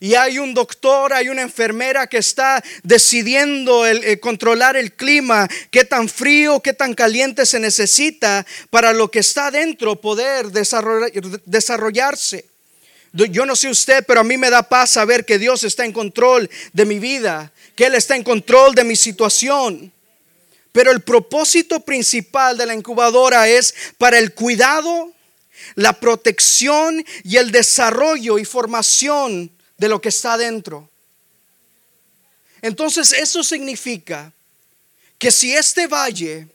Y 0.02 0.14
hay 0.14 0.38
un 0.38 0.54
doctor, 0.54 1.12
hay 1.12 1.28
una 1.28 1.42
enfermera 1.42 2.06
que 2.06 2.16
está 2.16 2.64
decidiendo 2.82 3.86
eh, 3.86 4.18
controlar 4.18 4.74
el 4.78 4.94
clima, 4.94 5.46
qué 5.70 5.84
tan 5.84 6.08
frío, 6.08 6.60
qué 6.60 6.72
tan 6.72 6.94
caliente 6.94 7.44
se 7.44 7.60
necesita 7.60 8.46
para 8.70 8.94
lo 8.94 9.10
que 9.10 9.18
está 9.18 9.50
dentro 9.50 10.00
poder 10.00 10.46
desarrollarse. 11.44 12.46
Yo 13.12 13.44
no 13.44 13.54
sé 13.54 13.68
usted, 13.68 14.02
pero 14.06 14.20
a 14.20 14.24
mí 14.24 14.38
me 14.38 14.48
da 14.48 14.62
paz 14.62 14.90
saber 14.90 15.26
que 15.26 15.38
Dios 15.38 15.64
está 15.64 15.84
en 15.84 15.92
control 15.92 16.48
de 16.72 16.86
mi 16.86 16.98
vida, 16.98 17.52
que 17.76 17.84
Él 17.84 17.94
está 17.94 18.16
en 18.16 18.22
control 18.22 18.74
de 18.74 18.84
mi 18.84 18.96
situación. 18.96 19.92
Pero 20.72 20.92
el 20.92 21.02
propósito 21.02 21.80
principal 21.80 22.56
de 22.56 22.64
la 22.64 22.74
incubadora 22.74 23.48
es 23.48 23.74
para 23.98 24.18
el 24.18 24.32
cuidado, 24.32 25.12
la 25.74 25.92
protección 25.92 27.04
y 27.22 27.36
el 27.36 27.50
desarrollo 27.50 28.38
y 28.38 28.46
formación 28.46 29.50
de 29.80 29.88
lo 29.88 29.98
que 29.98 30.10
está 30.10 30.36
dentro. 30.36 30.86
Entonces 32.60 33.12
eso 33.12 33.42
significa 33.42 34.30
que 35.18 35.30
si 35.30 35.54
este 35.54 35.86
valle, 35.86 36.48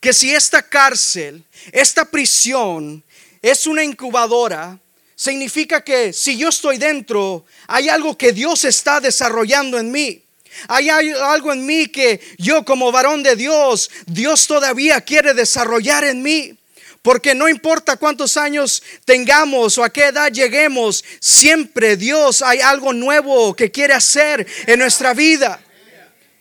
que 0.00 0.14
si 0.14 0.34
esta 0.34 0.62
cárcel, 0.62 1.44
esta 1.72 2.06
prisión 2.06 3.04
es 3.42 3.66
una 3.66 3.84
incubadora, 3.84 4.78
significa 5.14 5.84
que 5.84 6.14
si 6.14 6.38
yo 6.38 6.48
estoy 6.48 6.78
dentro, 6.78 7.44
hay 7.66 7.90
algo 7.90 8.16
que 8.16 8.32
Dios 8.32 8.64
está 8.64 8.98
desarrollando 8.98 9.78
en 9.78 9.90
mí. 9.92 10.22
Hay 10.66 10.88
algo 10.88 11.52
en 11.52 11.66
mí 11.66 11.88
que 11.88 12.18
yo 12.38 12.64
como 12.64 12.90
varón 12.90 13.22
de 13.22 13.36
Dios, 13.36 13.90
Dios 14.06 14.46
todavía 14.46 15.02
quiere 15.02 15.34
desarrollar 15.34 16.04
en 16.04 16.22
mí. 16.22 16.56
Porque 17.04 17.34
no 17.34 17.50
importa 17.50 17.98
cuántos 17.98 18.38
años 18.38 18.82
tengamos 19.04 19.76
o 19.76 19.84
a 19.84 19.92
qué 19.92 20.06
edad 20.06 20.32
lleguemos, 20.32 21.04
siempre 21.20 21.98
Dios 21.98 22.40
hay 22.40 22.60
algo 22.60 22.94
nuevo 22.94 23.54
que 23.54 23.70
quiere 23.70 23.92
hacer 23.92 24.46
en 24.66 24.78
nuestra 24.78 25.12
vida. 25.12 25.62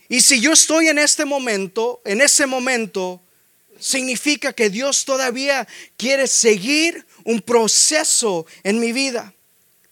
Y 0.07 0.21
si 0.21 0.39
yo 0.39 0.53
estoy 0.53 0.87
en 0.87 0.99
este 0.99 1.25
momento, 1.25 2.01
en 2.05 2.21
ese 2.21 2.45
momento, 2.45 3.21
significa 3.77 4.53
que 4.53 4.69
Dios 4.69 5.03
todavía 5.03 5.67
quiere 5.97 6.27
seguir 6.27 7.05
un 7.25 7.41
proceso 7.41 8.45
en 8.63 8.79
mi 8.79 8.93
vida. 8.93 9.33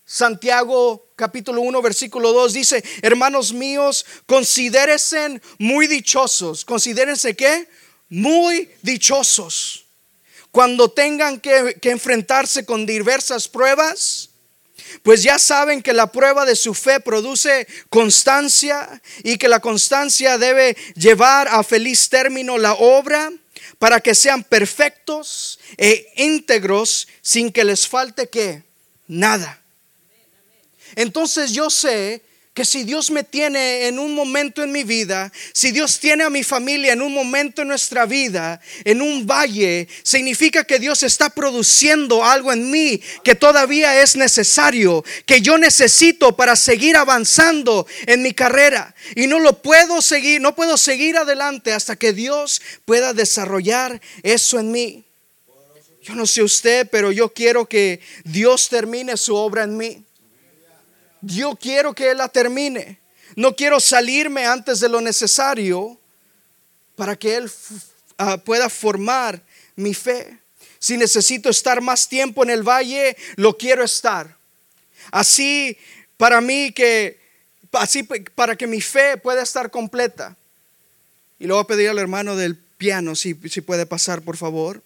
Santiago 0.06 1.06
capítulo 1.18 1.60
1 1.64 1.82
versículo 1.82 2.32
2 2.32 2.54
dice, 2.54 2.82
hermanos 3.02 3.52
míos, 3.52 4.06
considérense 4.26 5.42
muy 5.58 5.88
dichosos. 5.88 6.64
Considérense 6.64 7.36
qué? 7.36 7.68
Muy 8.08 8.70
dichosos. 8.82 9.91
Cuando 10.52 10.92
tengan 10.92 11.40
que, 11.40 11.78
enfrentarse 11.84 12.66
con 12.66 12.86
diversas 12.86 13.48
pruebas, 13.48 14.30
pues 15.04 15.24
ya 15.24 15.40
saben 15.40 15.82
que 15.82 15.94
la 15.94 16.12
prueba 16.12 16.46
de 16.46 16.56
su 16.56 16.74
fe 16.74 17.00
produce 17.00 17.68
constancia 17.90 19.02
y 19.24 19.38
que 19.38 19.48
la 19.48 19.62
constancia 19.62 20.38
debe 20.38 20.76
llevar 20.96 21.48
a 21.48 21.64
feliz 21.64 22.10
término 22.10 22.58
la 22.58 22.74
obra 22.74 23.32
para 23.80 24.02
que 24.02 24.14
sean 24.14 24.44
perfectos 24.44 25.60
e 25.78 26.12
íntegros 26.18 27.08
sin 27.22 27.52
que 27.52 27.64
les 27.64 27.88
falte 27.88 28.28
que 28.28 28.64
nada. 29.08 29.62
Entonces 30.96 31.54
yo 31.54 31.70
sé 31.70 32.22
que 32.54 32.66
si 32.66 32.84
Dios 32.84 33.12
me 33.12 33.24
tiene 33.24 33.88
en 33.88 33.98
un 33.98 34.14
momento 34.14 34.62
en 34.62 34.74
mi 34.74 34.84
vida, 34.84 35.32
si 35.54 35.72
Dios 35.72 36.00
tiene 36.00 36.26
a 36.26 36.30
mi 36.30 36.44
familia 36.44 36.92
en 36.92 37.02
un 37.02 37.14
momento 37.14 37.62
en 37.62 37.70
nuestra 37.70 38.06
vida, 38.06 38.60
en 38.84 39.02
un 39.02 39.26
valle, 39.26 39.88
significa 40.04 40.66
que 40.66 40.78
Dios 40.78 41.02
está 41.04 41.30
produciendo 41.30 42.26
algo 42.26 42.52
en 42.52 42.70
mí 42.70 43.02
que 43.24 43.36
todavía 43.36 44.02
es 44.02 44.18
necesario, 44.18 45.02
que 45.26 45.42
yo 45.42 45.58
necesito 45.58 46.36
para 46.36 46.58
seguir 46.58 46.98
avanzando 46.98 47.88
en 48.06 48.22
mi 48.22 48.34
carrera. 48.34 48.94
Y 49.16 49.28
no 49.28 49.40
lo 49.40 49.62
puedo 49.62 50.02
seguir, 50.02 50.42
no 50.42 50.54
puedo 50.54 50.76
seguir 50.76 51.16
adelante 51.16 51.72
hasta 51.72 51.96
que 51.96 52.12
Dios 52.12 52.62
pueda 52.84 53.14
desarrollar 53.14 54.02
eso 54.24 54.60
en 54.60 54.72
mí. 54.72 55.06
Yo 56.02 56.16
no 56.16 56.28
sé 56.28 56.44
usted, 56.44 56.90
pero 56.92 57.14
yo 57.14 57.32
quiero 57.32 57.66
que 57.70 58.02
Dios 58.26 58.68
termine 58.68 59.16
su 59.16 59.36
obra 59.36 59.64
en 59.64 59.78
mí. 59.78 60.04
Yo 61.22 61.56
quiero 61.56 61.94
que 61.94 62.12
Él 62.12 62.18
la 62.18 62.30
termine. 62.30 63.00
No 63.36 63.56
quiero 63.56 63.80
salirme 63.80 64.46
antes 64.46 64.80
de 64.80 64.90
lo 64.90 65.02
necesario 65.02 65.98
para 66.96 67.16
que 67.16 67.36
Él 67.36 67.52
ah, 68.18 68.38
pueda 68.38 68.70
formar 68.70 69.42
mi 69.76 69.94
fe. 69.94 70.40
Si 70.80 70.98
necesito 70.98 71.50
estar 71.50 71.82
más 71.82 72.10
tiempo 72.10 72.44
en 72.44 72.50
el 72.50 72.64
valle, 72.68 73.16
lo 73.36 73.58
quiero 73.58 73.84
estar. 73.84 74.36
Así 75.12 75.78
para 76.18 76.42
mí 76.42 76.72
que, 76.72 77.20
así 77.72 78.04
para 78.04 78.56
que 78.56 78.68
mi 78.68 78.82
fe 78.82 79.18
pueda 79.18 79.44
estar 79.44 79.70
completa. 79.70 80.36
Y 81.40 81.48
le 81.48 81.54
voy 81.54 81.62
a 81.62 81.68
pedir 81.68 81.90
al 81.90 82.00
hermano 82.00 82.36
del 82.36 82.56
piano 82.56 83.16
si, 83.16 83.36
si 83.50 83.62
puede 83.62 83.86
pasar, 83.86 84.22
por 84.22 84.38
favor. 84.38 84.82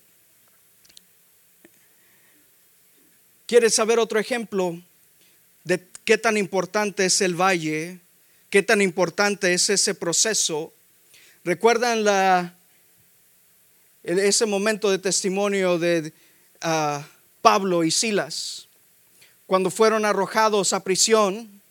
¿Quieres 3.46 3.76
saber 3.76 4.00
otro 4.00 4.20
ejemplo 4.20 4.82
qué 6.06 6.20
tan 6.20 6.38
importante 6.38 7.06
es 7.06 7.20
el 7.22 7.36
valle, 7.36 8.00
qué 8.52 8.62
tan 8.62 8.82
importante 8.82 9.54
es 9.54 9.70
ese 9.72 9.96
proceso. 9.96 10.72
¿Recuerdan 11.44 12.54
ese 14.04 14.46
momento 14.46 14.92
de 14.92 15.00
testimonio 15.00 15.80
de 15.80 16.14
ah, 16.62 17.06
Pablo 17.42 17.84
y 17.84 17.92
Silas 17.92 18.68
cuando 19.48 19.70
fueron 19.72 20.06
arrojados 20.06 20.74
a 20.74 20.84
prisión? 20.84 21.62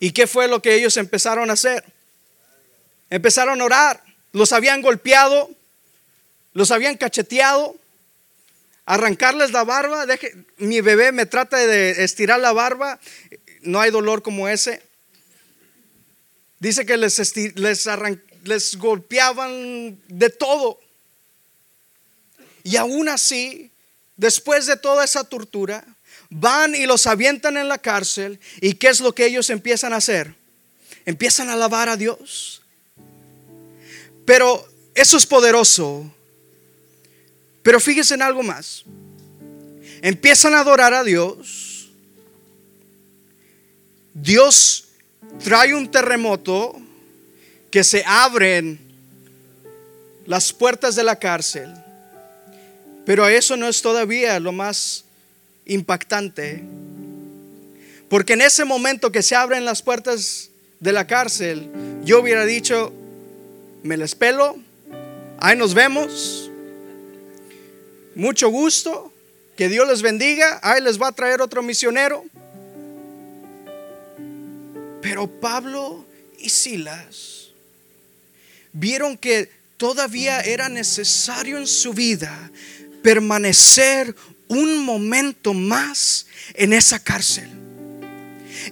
¿Y 0.00 0.12
qué 0.12 0.26
fue 0.26 0.48
lo 0.48 0.62
que 0.62 0.74
ellos 0.74 0.96
empezaron 0.96 1.50
a 1.50 1.54
hacer? 1.54 1.84
Empezaron 3.10 3.60
a 3.60 3.64
orar. 3.64 4.02
Los 4.32 4.52
habían 4.52 4.82
golpeado, 4.82 5.50
los 6.52 6.70
habían 6.70 6.96
cacheteado, 6.96 7.76
arrancarles 8.88 9.52
la 9.52 9.64
barba, 9.64 10.06
deje, 10.06 10.34
mi 10.56 10.80
bebé 10.80 11.12
me 11.12 11.26
trata 11.26 11.58
de 11.58 12.02
estirar 12.02 12.40
la 12.40 12.52
barba, 12.52 12.98
no 13.60 13.80
hay 13.80 13.90
dolor 13.90 14.22
como 14.22 14.48
ese. 14.48 14.82
Dice 16.58 16.86
que 16.86 16.96
les, 16.96 17.36
les, 17.36 17.88
les 18.44 18.76
golpeaban 18.76 20.00
de 20.08 20.30
todo. 20.30 20.80
Y 22.62 22.76
aún 22.76 23.10
así, 23.10 23.70
después 24.16 24.64
de 24.64 24.78
toda 24.78 25.04
esa 25.04 25.24
tortura, 25.24 25.84
van 26.30 26.74
y 26.74 26.86
los 26.86 27.06
avientan 27.06 27.58
en 27.58 27.68
la 27.68 27.76
cárcel. 27.76 28.40
¿Y 28.62 28.74
qué 28.74 28.88
es 28.88 29.00
lo 29.00 29.14
que 29.14 29.26
ellos 29.26 29.50
empiezan 29.50 29.92
a 29.92 29.96
hacer? 29.96 30.34
Empiezan 31.04 31.50
a 31.50 31.52
alabar 31.52 31.90
a 31.90 31.98
Dios. 31.98 32.62
Pero 34.24 34.66
eso 34.94 35.18
es 35.18 35.26
poderoso 35.26 36.10
pero 37.68 37.80
fíjense 37.80 38.14
en 38.14 38.22
algo 38.22 38.42
más. 38.42 38.82
Empiezan 40.00 40.54
a 40.54 40.60
adorar 40.60 40.94
a 40.94 41.04
Dios. 41.04 41.90
Dios 44.14 44.86
trae 45.44 45.74
un 45.74 45.90
terremoto 45.90 46.80
que 47.70 47.84
se 47.84 48.02
abren 48.06 48.80
las 50.24 50.50
puertas 50.50 50.96
de 50.96 51.02
la 51.04 51.16
cárcel. 51.16 51.70
Pero 53.04 53.28
eso 53.28 53.54
no 53.54 53.68
es 53.68 53.82
todavía 53.82 54.40
lo 54.40 54.52
más 54.52 55.04
impactante. 55.66 56.64
Porque 58.08 58.32
en 58.32 58.40
ese 58.40 58.64
momento 58.64 59.12
que 59.12 59.22
se 59.22 59.36
abren 59.36 59.66
las 59.66 59.82
puertas 59.82 60.48
de 60.80 60.92
la 60.92 61.06
cárcel, 61.06 61.68
yo 62.02 62.22
hubiera 62.22 62.46
dicho, 62.46 62.94
me 63.82 63.98
les 63.98 64.14
pelo, 64.14 64.56
ahí 65.38 65.54
nos 65.54 65.74
vemos, 65.74 66.47
mucho 68.18 68.48
gusto, 68.48 69.12
que 69.56 69.68
Dios 69.68 69.86
les 69.88 70.02
bendiga, 70.02 70.58
ahí 70.64 70.82
les 70.82 71.00
va 71.00 71.08
a 71.08 71.12
traer 71.12 71.40
otro 71.40 71.62
misionero. 71.62 72.24
Pero 75.00 75.28
Pablo 75.28 76.04
y 76.36 76.48
Silas 76.48 77.50
vieron 78.72 79.16
que 79.16 79.48
todavía 79.76 80.40
era 80.40 80.68
necesario 80.68 81.58
en 81.58 81.68
su 81.68 81.94
vida 81.94 82.50
permanecer 83.04 84.16
un 84.48 84.84
momento 84.84 85.54
más 85.54 86.26
en 86.54 86.72
esa 86.72 86.98
cárcel. 86.98 87.48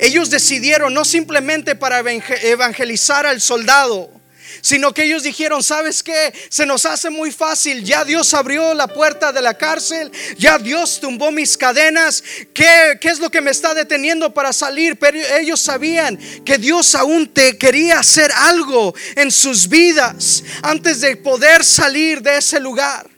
Ellos 0.00 0.28
decidieron 0.28 0.92
no 0.92 1.04
simplemente 1.04 1.76
para 1.76 2.00
evangelizar 2.00 3.26
al 3.26 3.40
soldado, 3.40 4.10
sino 4.60 4.92
que 4.92 5.04
ellos 5.04 5.22
dijeron, 5.22 5.62
¿sabes 5.62 6.02
qué? 6.02 6.32
Se 6.48 6.66
nos 6.66 6.86
hace 6.86 7.10
muy 7.10 7.30
fácil, 7.30 7.84
ya 7.84 8.04
Dios 8.04 8.32
abrió 8.34 8.74
la 8.74 8.88
puerta 8.88 9.32
de 9.32 9.42
la 9.42 9.54
cárcel, 9.54 10.10
ya 10.38 10.58
Dios 10.58 11.00
tumbó 11.00 11.30
mis 11.30 11.56
cadenas, 11.56 12.22
¿qué, 12.52 12.98
qué 13.00 13.08
es 13.08 13.18
lo 13.18 13.30
que 13.30 13.40
me 13.40 13.50
está 13.50 13.74
deteniendo 13.74 14.32
para 14.32 14.52
salir? 14.52 14.98
Pero 14.98 15.18
ellos 15.38 15.60
sabían 15.60 16.18
que 16.44 16.58
Dios 16.58 16.94
aún 16.94 17.28
te 17.28 17.56
quería 17.58 18.00
hacer 18.00 18.30
algo 18.32 18.94
en 19.14 19.30
sus 19.30 19.68
vidas 19.68 20.42
antes 20.62 21.00
de 21.00 21.16
poder 21.16 21.64
salir 21.64 22.22
de 22.22 22.38
ese 22.38 22.60
lugar. 22.60 23.08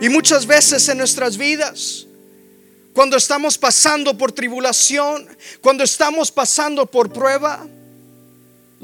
Y 0.00 0.08
muchas 0.08 0.46
veces 0.46 0.88
en 0.88 0.98
nuestras 0.98 1.36
vidas, 1.36 2.06
cuando 2.92 3.16
estamos 3.16 3.58
pasando 3.58 4.16
por 4.16 4.32
tribulación, 4.32 5.26
cuando 5.60 5.84
estamos 5.84 6.30
pasando 6.30 6.86
por 6.86 7.12
prueba, 7.12 7.66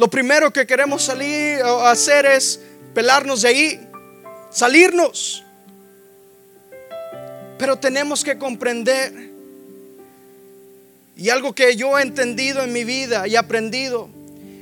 lo 0.01 0.09
primero 0.09 0.51
que 0.51 0.66
queremos 0.66 1.03
salir 1.03 1.62
o 1.62 1.86
hacer 1.86 2.24
es 2.24 2.59
pelarnos 2.94 3.42
de 3.42 3.48
ahí, 3.48 3.80
salirnos. 4.51 5.44
Pero 7.59 7.76
tenemos 7.76 8.24
que 8.24 8.38
comprender, 8.38 9.12
y 11.18 11.28
algo 11.28 11.55
que 11.55 11.76
yo 11.76 11.98
he 11.98 12.03
entendido 12.03 12.62
en 12.62 12.72
mi 12.72 12.82
vida 12.82 13.28
y 13.28 13.36
aprendido, 13.36 14.09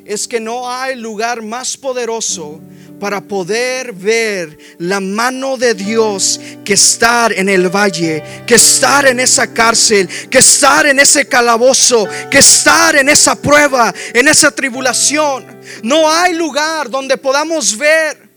es 0.04 0.26
que 0.26 0.40
no 0.40 0.68
hay 0.68 0.96
lugar 0.96 1.40
más 1.40 1.76
poderoso 1.76 2.58
para 2.98 3.20
poder 3.20 3.92
ver 3.92 4.58
la 4.78 5.00
mano 5.00 5.56
de 5.56 5.74
Dios 5.74 6.40
que 6.64 6.74
estar 6.74 7.32
en 7.32 7.48
el 7.48 7.68
valle, 7.68 8.22
que 8.46 8.56
estar 8.56 9.06
en 9.06 9.20
esa 9.20 9.52
cárcel, 9.52 10.08
que 10.30 10.38
estar 10.38 10.86
en 10.86 10.98
ese 10.98 11.26
calabozo, 11.26 12.06
que 12.30 12.38
estar 12.38 12.96
en 12.96 13.08
esa 13.08 13.36
prueba, 13.36 13.94
en 14.12 14.28
esa 14.28 14.50
tribulación. 14.50 15.46
No 15.82 16.10
hay 16.10 16.34
lugar 16.34 16.90
donde 16.90 17.16
podamos 17.16 17.76
ver 17.76 18.28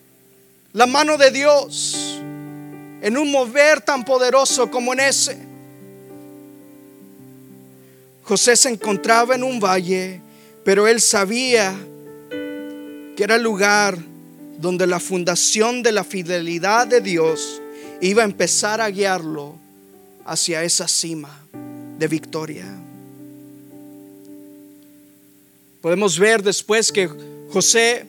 la 0.74 0.86
mano 0.86 1.18
de 1.18 1.32
Dios 1.32 2.20
en 3.02 3.18
un 3.18 3.32
mover 3.32 3.82
tan 3.82 4.06
poderoso 4.06 4.70
como 4.70 4.94
en 4.94 5.00
ese. 5.00 5.38
José 8.24 8.56
se 8.56 8.70
encontraba 8.70 9.36
en 9.36 9.44
un 9.44 9.60
valle, 9.60 10.22
pero 10.64 10.88
él 10.88 11.02
sabía 11.02 11.74
que 12.30 13.24
era 13.24 13.36
el 13.36 13.42
lugar 13.42 14.11
donde 14.62 14.86
la 14.86 15.00
fundación 15.00 15.82
de 15.82 15.92
la 15.92 16.04
fidelidad 16.04 16.86
de 16.86 17.02
Dios 17.02 17.62
iba 18.00 18.22
a 18.22 18.26
empezar 18.26 18.80
a 18.80 18.90
guiarlo 18.90 19.56
hacia 20.26 20.64
esa 20.64 20.88
cima 20.88 21.46
de 21.98 22.08
victoria. 22.08 22.66
Podemos 25.82 26.18
ver 26.18 26.44
después 26.44 26.92
que 26.92 27.10
José 27.52 28.06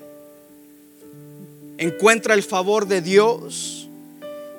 encuentra 1.78 2.34
el 2.34 2.42
favor 2.42 2.86
de 2.86 3.00
Dios 3.00 3.88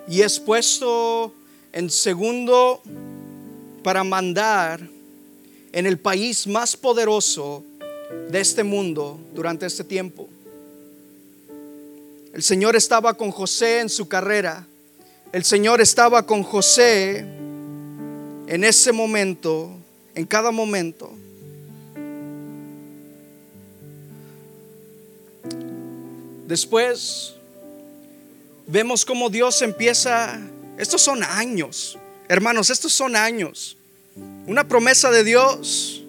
y 0.07 0.21
es 0.21 0.39
puesto 0.39 1.33
en 1.71 1.91
segundo 1.91 2.81
para 3.83 4.03
mandar 4.03 4.81
en 5.71 5.85
el 5.85 5.99
país 5.99 6.47
más 6.47 6.75
poderoso 6.75 7.63
de 8.29 8.39
este 8.39 8.63
mundo 8.63 9.19
durante 9.33 9.67
este 9.67 9.83
tiempo. 9.83 10.27
El 12.33 12.41
Señor 12.41 12.75
estaba 12.75 13.13
con 13.13 13.29
José 13.29 13.81
en 13.81 13.89
su 13.89 14.07
carrera. 14.07 14.65
El 15.31 15.43
Señor 15.43 15.81
estaba 15.81 16.25
con 16.25 16.41
José 16.41 17.19
en 17.19 18.63
ese 18.63 18.91
momento, 18.91 19.69
en 20.15 20.25
cada 20.25 20.49
momento. 20.49 21.13
Después 26.47 27.35
vemos 28.65 29.05
cómo 29.05 29.29
Dios 29.29 29.61
empieza, 29.61 30.41
estos 30.79 31.03
son 31.03 31.23
años, 31.23 31.99
hermanos, 32.27 32.71
estos 32.71 32.93
son 32.93 33.15
años. 33.15 33.77
Una 34.47 34.67
promesa 34.67 35.11
de 35.11 35.23
Dios 35.23 36.03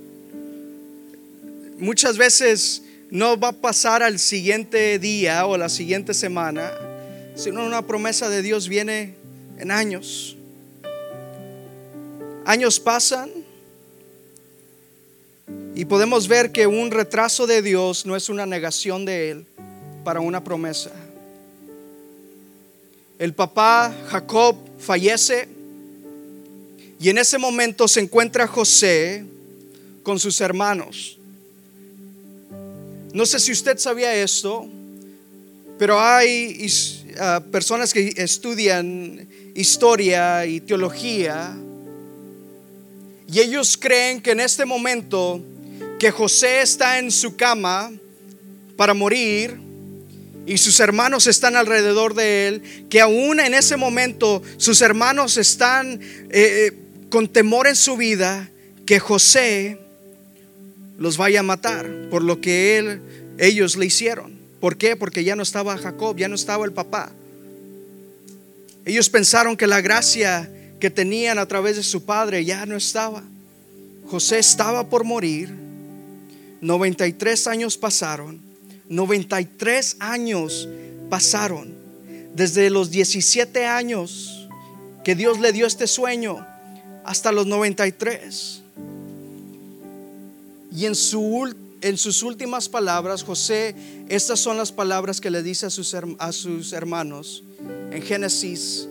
muchas 1.78 2.16
veces 2.16 2.83
no 3.14 3.38
va 3.38 3.50
a 3.50 3.52
pasar 3.52 4.02
al 4.02 4.18
siguiente 4.18 4.98
día 4.98 5.46
o 5.46 5.56
la 5.56 5.68
siguiente 5.68 6.12
semana, 6.14 6.72
sino 7.36 7.64
una 7.64 7.86
promesa 7.86 8.28
de 8.28 8.42
Dios 8.42 8.66
viene 8.66 9.14
en 9.56 9.70
años. 9.70 10.36
Años 12.44 12.80
pasan 12.80 13.30
y 15.76 15.84
podemos 15.84 16.26
ver 16.26 16.50
que 16.50 16.66
un 16.66 16.90
retraso 16.90 17.46
de 17.46 17.62
Dios 17.62 18.04
no 18.04 18.16
es 18.16 18.28
una 18.28 18.46
negación 18.46 19.04
de 19.04 19.30
Él 19.30 19.46
para 20.02 20.18
una 20.18 20.42
promesa. 20.42 20.90
El 23.20 23.32
papá 23.32 23.94
Jacob 24.08 24.56
fallece 24.80 25.46
y 26.98 27.10
en 27.10 27.18
ese 27.18 27.38
momento 27.38 27.86
se 27.86 28.00
encuentra 28.00 28.48
José 28.48 29.24
con 30.02 30.18
sus 30.18 30.40
hermanos. 30.40 31.20
No 33.14 33.24
sé 33.26 33.38
si 33.38 33.52
usted 33.52 33.78
sabía 33.78 34.12
esto, 34.12 34.68
pero 35.78 36.00
hay 36.00 36.66
ah, 37.20 37.40
personas 37.52 37.92
que 37.92 38.12
estudian 38.16 39.28
historia 39.54 40.44
y 40.46 40.60
teología 40.60 41.56
y 43.32 43.38
ellos 43.38 43.76
creen 43.76 44.20
que 44.20 44.32
en 44.32 44.40
este 44.40 44.64
momento 44.64 45.40
que 46.00 46.10
José 46.10 46.62
está 46.62 46.98
en 46.98 47.12
su 47.12 47.36
cama 47.36 47.92
para 48.76 48.94
morir 48.94 49.60
y 50.44 50.58
sus 50.58 50.80
hermanos 50.80 51.28
están 51.28 51.54
alrededor 51.54 52.14
de 52.14 52.48
él, 52.48 52.62
que 52.90 53.00
aún 53.00 53.38
en 53.38 53.54
ese 53.54 53.76
momento 53.76 54.42
sus 54.56 54.82
hermanos 54.82 55.36
están 55.36 56.00
eh, 56.02 56.30
eh, 56.32 56.72
con 57.10 57.28
temor 57.28 57.68
en 57.68 57.76
su 57.76 57.96
vida, 57.96 58.50
que 58.84 58.98
José 58.98 59.83
los 60.98 61.16
vaya 61.16 61.40
a 61.40 61.42
matar 61.42 61.90
por 62.10 62.22
lo 62.22 62.40
que 62.40 62.78
él, 62.78 63.00
ellos 63.38 63.76
le 63.76 63.86
hicieron. 63.86 64.32
¿Por 64.60 64.76
qué? 64.76 64.96
Porque 64.96 65.24
ya 65.24 65.36
no 65.36 65.42
estaba 65.42 65.76
Jacob, 65.76 66.16
ya 66.16 66.28
no 66.28 66.34
estaba 66.34 66.64
el 66.64 66.72
papá. 66.72 67.12
Ellos 68.84 69.10
pensaron 69.10 69.56
que 69.56 69.66
la 69.66 69.80
gracia 69.80 70.50
que 70.78 70.90
tenían 70.90 71.38
a 71.38 71.46
través 71.46 71.76
de 71.76 71.82
su 71.82 72.04
padre 72.04 72.44
ya 72.44 72.66
no 72.66 72.76
estaba. 72.76 73.22
José 74.06 74.38
estaba 74.38 74.88
por 74.88 75.04
morir. 75.04 75.50
93 76.60 77.46
años 77.46 77.76
pasaron. 77.76 78.40
93 78.88 79.96
años 79.98 80.68
pasaron. 81.08 81.74
Desde 82.34 82.68
los 82.70 82.90
17 82.90 83.66
años 83.66 84.48
que 85.04 85.14
Dios 85.14 85.40
le 85.40 85.52
dio 85.52 85.66
este 85.66 85.86
sueño 85.86 86.46
hasta 87.04 87.32
los 87.32 87.46
93. 87.46 88.63
Y 90.74 90.86
en, 90.86 90.96
su, 90.96 91.54
en 91.80 91.96
sus 91.96 92.22
últimas 92.24 92.68
palabras, 92.68 93.22
José, 93.22 93.76
estas 94.08 94.40
son 94.40 94.56
las 94.56 94.72
palabras 94.72 95.20
que 95.20 95.30
le 95.30 95.42
dice 95.42 95.66
a 95.66 95.70
sus, 95.70 95.94
a 95.94 96.32
sus 96.32 96.72
hermanos. 96.72 97.44
En 97.92 98.02
Génesis 98.02 98.88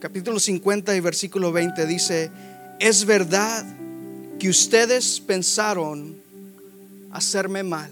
capítulo 0.00 0.40
50 0.40 0.96
y 0.96 1.00
versículo 1.00 1.52
20 1.52 1.86
dice, 1.86 2.28
es 2.80 3.04
verdad 3.04 3.64
que 4.40 4.48
ustedes 4.48 5.20
pensaron 5.20 6.16
hacerme 7.12 7.62
mal. 7.62 7.88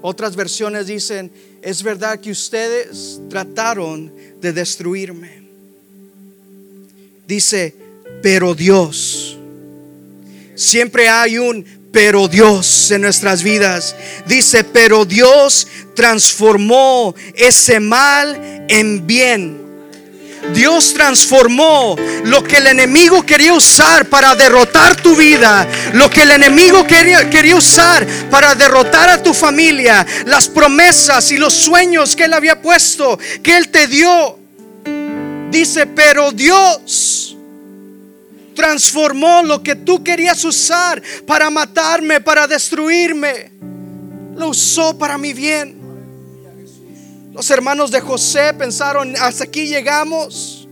Otras 0.00 0.34
versiones 0.34 0.88
dicen, 0.88 1.30
es 1.62 1.84
verdad 1.84 2.18
que 2.18 2.32
ustedes 2.32 3.20
trataron 3.30 4.12
de 4.40 4.52
destruirme. 4.52 5.44
Dice, 7.28 7.76
pero 8.20 8.56
Dios 8.56 9.38
Siempre 10.62 11.08
hay 11.08 11.38
un 11.38 11.66
pero 11.92 12.28
Dios 12.28 12.92
en 12.92 13.02
nuestras 13.02 13.42
vidas. 13.42 13.96
Dice, 14.26 14.62
pero 14.62 15.04
Dios 15.04 15.66
transformó 15.96 17.16
ese 17.34 17.80
mal 17.80 18.64
en 18.68 19.04
bien. 19.04 19.60
Dios 20.54 20.94
transformó 20.94 21.96
lo 22.24 22.44
que 22.44 22.58
el 22.58 22.68
enemigo 22.68 23.26
quería 23.26 23.52
usar 23.52 24.06
para 24.06 24.36
derrotar 24.36 24.94
tu 24.94 25.16
vida, 25.16 25.66
lo 25.94 26.08
que 26.08 26.22
el 26.22 26.30
enemigo 26.30 26.86
quería, 26.86 27.28
quería, 27.28 27.56
usar 27.56 28.06
para 28.30 28.54
derrotar 28.54 29.10
a 29.10 29.22
tu 29.22 29.34
familia, 29.34 30.06
las 30.26 30.46
promesas 30.48 31.32
y 31.32 31.38
los 31.38 31.54
sueños 31.54 32.14
que 32.14 32.24
él 32.24 32.34
había 32.34 32.62
puesto, 32.62 33.18
que 33.42 33.56
él 33.56 33.68
te 33.68 33.88
dio. 33.88 34.38
Dice, 35.50 35.86
pero 35.86 36.30
Dios 36.30 37.36
transformó 38.54 39.42
lo 39.42 39.62
que 39.62 39.74
tú 39.74 40.02
querías 40.02 40.44
usar 40.44 41.02
para 41.26 41.50
matarme, 41.50 42.20
para 42.20 42.46
destruirme. 42.46 43.50
Lo 44.36 44.48
usó 44.48 44.96
para 44.96 45.18
mi 45.18 45.32
bien. 45.32 45.76
Los 47.32 47.50
hermanos 47.50 47.90
de 47.90 48.00
José 48.00 48.52
pensaron, 48.54 49.14
hasta 49.16 49.44
aquí 49.44 49.66
llegamos. 49.66 50.68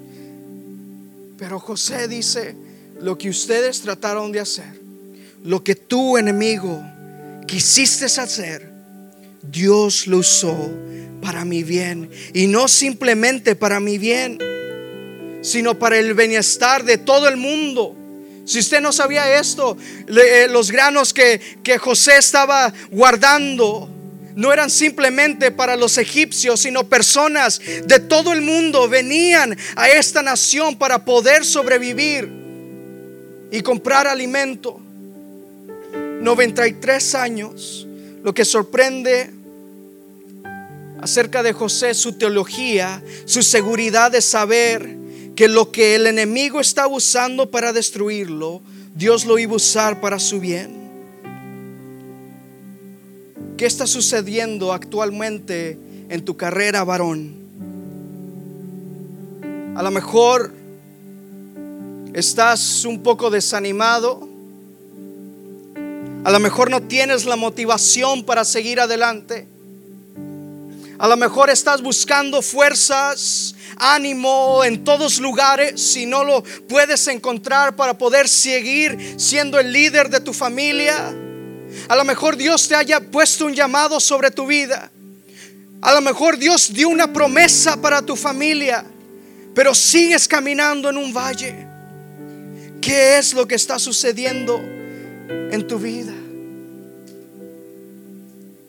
Pero 1.39 1.59
José 1.59 2.07
dice, 2.07 2.55
lo 3.01 3.17
que 3.17 3.31
ustedes 3.31 3.81
trataron 3.81 4.31
de 4.31 4.41
hacer, 4.41 4.79
lo 5.43 5.65
que 5.65 5.75
tu 5.75 6.19
enemigo 6.19 6.83
quisiste 7.47 8.05
hacer, 8.05 8.71
Dios 9.43 10.07
lo 10.07 10.19
usó 10.19 10.71
para 11.23 11.45
mi 11.45 11.63
bien. 11.63 12.11
Y 12.35 12.47
no 12.47 12.69
simplemente 12.69 13.57
para 13.57 13.81
mi 13.81 13.97
bien 13.97 14.39
sino 15.43 15.79
para 15.79 15.99
el 15.99 16.15
bienestar 16.15 16.85
de 16.85 16.99
todo 16.99 17.29
el 17.29 17.37
mundo. 17.37 17.97
Si 18.45 18.59
usted 18.59 18.81
no 18.81 18.93
sabía 18.93 19.39
esto, 19.39 19.77
eh, 20.09 20.49
los 20.51 20.71
granos 20.71 21.15
que, 21.15 21.41
que 21.63 21.79
José 21.79 22.19
estaba 22.19 22.73
guardando 22.91 23.89
no 24.35 24.53
eran 24.53 24.71
simplemente 24.71 25.51
para 25.51 25.77
los 25.77 25.99
egipcios, 25.99 26.61
sino 26.61 26.89
personas 26.89 27.61
de 27.85 28.01
todo 28.01 28.33
el 28.33 28.41
mundo 28.41 28.89
venían 28.89 29.57
a 29.77 29.89
esta 29.89 30.23
nación 30.23 30.77
para 30.77 31.05
poder 31.05 31.45
sobrevivir 31.45 32.29
y 33.51 33.61
comprar 33.61 34.07
alimento. 34.07 34.81
93 36.21 37.15
años. 37.15 37.87
Lo 38.23 38.35
que 38.35 38.45
sorprende 38.45 39.31
acerca 41.01 41.43
de 41.43 41.53
José, 41.53 41.95
su 41.95 42.13
teología, 42.13 43.03
su 43.25 43.43
seguridad 43.43 44.11
de 44.11 44.21
saber 44.21 45.00
que 45.41 45.49
lo 45.49 45.73
que 45.73 45.95
el 45.95 46.07
enemigo 46.07 46.61
estaba 46.61 46.89
usando 46.89 47.51
para 47.51 47.73
destruirlo, 47.73 48.61
Dios 48.95 49.25
lo 49.25 49.39
iba 49.39 49.55
a 49.55 49.57
usar 49.57 49.99
para 49.99 50.19
su 50.19 50.39
bien. 50.39 50.71
¿Qué 53.57 53.65
está 53.65 53.87
sucediendo 53.87 54.71
actualmente 54.71 55.79
en 56.11 56.27
tu 56.27 56.37
carrera, 56.37 56.85
varón? 56.85 57.33
A 59.77 59.83
lo 59.83 59.91
mejor 59.91 60.53
estás 62.13 62.85
un 62.85 63.03
poco 63.03 63.31
desanimado. 63.31 64.29
A 66.23 66.31
lo 66.33 66.39
mejor 66.39 66.71
no 66.71 66.83
tienes 66.83 67.25
la 67.25 67.37
motivación 67.37 68.25
para 68.25 68.45
seguir 68.45 68.79
adelante. 68.79 69.49
A 70.99 71.09
lo 71.09 71.17
mejor 71.17 71.49
estás 71.49 71.81
buscando 71.81 72.43
fuerzas, 72.43 73.55
ánimo 73.81 74.63
en 74.63 74.85
todos 74.85 75.19
lugares 75.19 75.81
si 75.81 76.07
no 76.07 76.23
lo 76.23 76.45
puedes 76.69 77.09
encontrar 77.09 77.75
para 77.75 77.97
poder 77.97 78.29
seguir 78.29 79.15
siendo 79.19 79.59
el 79.59 79.73
líder 79.73 80.11
de 80.11 80.21
tu 80.21 80.33
familia. 80.33 81.15
A 81.89 81.97
lo 81.97 82.05
mejor 82.05 82.37
Dios 82.37 82.69
te 82.69 82.75
haya 82.75 83.01
puesto 83.01 83.47
un 83.47 83.55
llamado 83.55 83.99
sobre 83.99 84.31
tu 84.31 84.47
vida. 84.47 84.91
A 85.83 85.95
lo 85.95 86.01
mejor 86.03 86.37
Dios 86.37 86.73
dio 86.73 86.89
una 86.89 87.13
promesa 87.13 87.81
para 87.81 88.03
tu 88.03 88.15
familia, 88.17 88.85
pero 89.55 89.75
sigues 89.75 90.29
caminando 90.29 90.91
en 90.91 90.99
un 90.99 91.13
valle. 91.13 91.67
¿Qué 92.81 93.19
es 93.19 93.33
lo 93.35 93.47
que 93.47 93.55
está 93.55 93.79
sucediendo 93.79 94.61
en 94.61 95.67
tu 95.67 95.79
vida? 95.79 96.13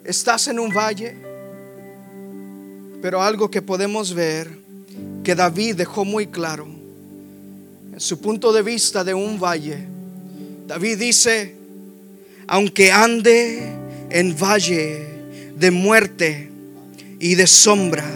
Estás 0.03 0.47
en 0.47 0.59
un 0.59 0.73
valle. 0.73 1.15
Pero 3.01 3.21
algo 3.21 3.49
que 3.49 3.61
podemos 3.61 4.13
ver 4.13 4.60
que 5.23 5.35
David 5.35 5.75
dejó 5.75 6.05
muy 6.05 6.27
claro, 6.27 6.67
en 7.93 7.99
su 7.99 8.19
punto 8.19 8.51
de 8.53 8.61
vista 8.61 9.03
de 9.03 9.13
un 9.13 9.39
valle, 9.39 9.85
David 10.67 10.97
dice, 10.97 11.55
aunque 12.47 12.91
ande 12.91 13.73
en 14.09 14.35
valle 14.35 15.05
de 15.57 15.71
muerte 15.71 16.49
y 17.19 17.35
de 17.35 17.47
sombra, 17.47 18.09